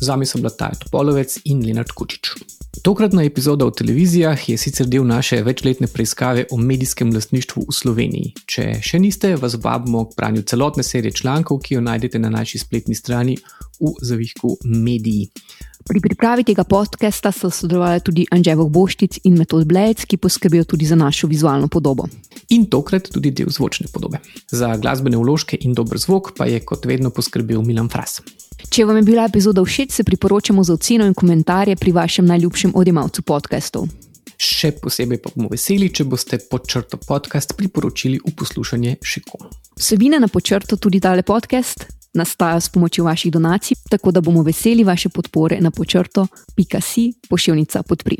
Z 0.00 0.08
vami 0.08 0.26
sem 0.26 0.40
bila 0.40 0.52
Taja 0.52 0.76
Topolovec 0.76 1.38
in 1.44 1.62
Leonard 1.64 1.88
Kučič. 1.96 2.34
Tokratna 2.82 3.24
epizoda 3.24 3.64
o 3.64 3.70
televizijah 3.70 4.48
je 4.48 4.58
sicer 4.58 4.86
del 4.86 5.06
naše 5.06 5.42
večletne 5.42 5.86
preiskave 5.86 6.44
o 6.50 6.56
medijskem 6.56 7.14
lastništvu 7.14 7.64
v 7.68 7.72
Sloveniji. 7.72 8.32
Če 8.46 8.66
še 8.84 9.00
niste, 9.00 9.32
vas 9.40 9.56
vabimo 9.56 10.04
k 10.10 10.16
branju 10.16 10.44
celotne 10.44 10.84
serije 10.84 11.16
člankov, 11.22 11.62
ki 11.64 11.78
jo 11.78 11.80
najdete 11.80 12.20
na 12.20 12.28
naši 12.30 12.60
spletni 12.60 12.94
strani 12.94 13.38
v 13.80 13.94
zavihku 14.02 14.58
Mediji. 14.64 15.30
Pri 15.86 16.00
pripravi 16.02 16.42
tega 16.42 16.64
podcasta 16.66 17.30
so 17.32 17.46
sodelovali 17.46 18.00
tudi 18.02 18.24
Anžej 18.30 18.58
Boštic 18.58 19.20
in 19.22 19.38
Metod 19.38 19.68
Blejec, 19.70 20.02
ki 20.02 20.16
poskrbijo 20.18 20.64
tudi 20.64 20.86
za 20.86 20.98
našo 20.98 21.30
vizualno 21.30 21.68
podobo. 21.68 22.08
In 22.50 22.66
tokrat 22.66 23.06
tudi 23.14 23.30
del 23.30 23.46
zvočne 23.54 23.86
podobe. 23.92 24.18
Za 24.50 24.74
glasbene 24.76 25.16
vložke 25.16 25.54
in 25.60 25.74
dober 25.74 25.98
zvok 25.98 26.34
pa 26.34 26.50
je 26.50 26.58
kot 26.60 26.86
vedno 26.86 27.10
poskrbel 27.10 27.62
Milan 27.62 27.88
Fras. 27.88 28.18
Če 28.70 28.84
vam 28.84 28.98
je 28.98 29.02
bila 29.06 29.28
epizoda 29.30 29.62
všeč, 29.62 29.94
se 29.94 30.04
priporočamo 30.04 30.64
za 30.64 30.74
oceno 30.74 31.06
in 31.06 31.14
komentarje 31.14 31.76
pri 31.76 31.92
vašem 31.92 32.26
najljubšem 32.26 32.74
odjemalcu 32.74 33.22
podkastov. 33.22 33.86
Še 34.36 34.72
posebej 34.82 35.22
pa 35.22 35.30
bomo 35.36 35.52
veseli, 35.54 35.86
če 35.88 36.04
boste 36.04 36.42
podčrto 36.50 36.98
podcast 36.98 37.54
priporočili 37.56 38.18
v 38.26 38.34
poslušanje 38.34 38.98
še 39.06 39.22
komu. 39.22 39.54
Vsebina 39.78 40.18
na 40.18 40.26
podčrto 40.26 40.76
tudi 40.76 41.00
tale 41.00 41.22
podcast 41.22 41.86
nastajajo 42.16 42.60
s 42.60 42.68
pomočjo 42.68 43.04
vaših 43.04 43.32
donacij, 43.32 43.76
tako 43.90 44.10
da 44.10 44.20
bomo 44.20 44.42
veseli 44.42 44.84
vaše 44.84 45.08
podpore 45.08 45.60
na 45.60 45.70
počrto 45.70 46.26
pikasi 46.56 47.12
pošiljnica 47.28 47.82
podpri. 47.82 48.16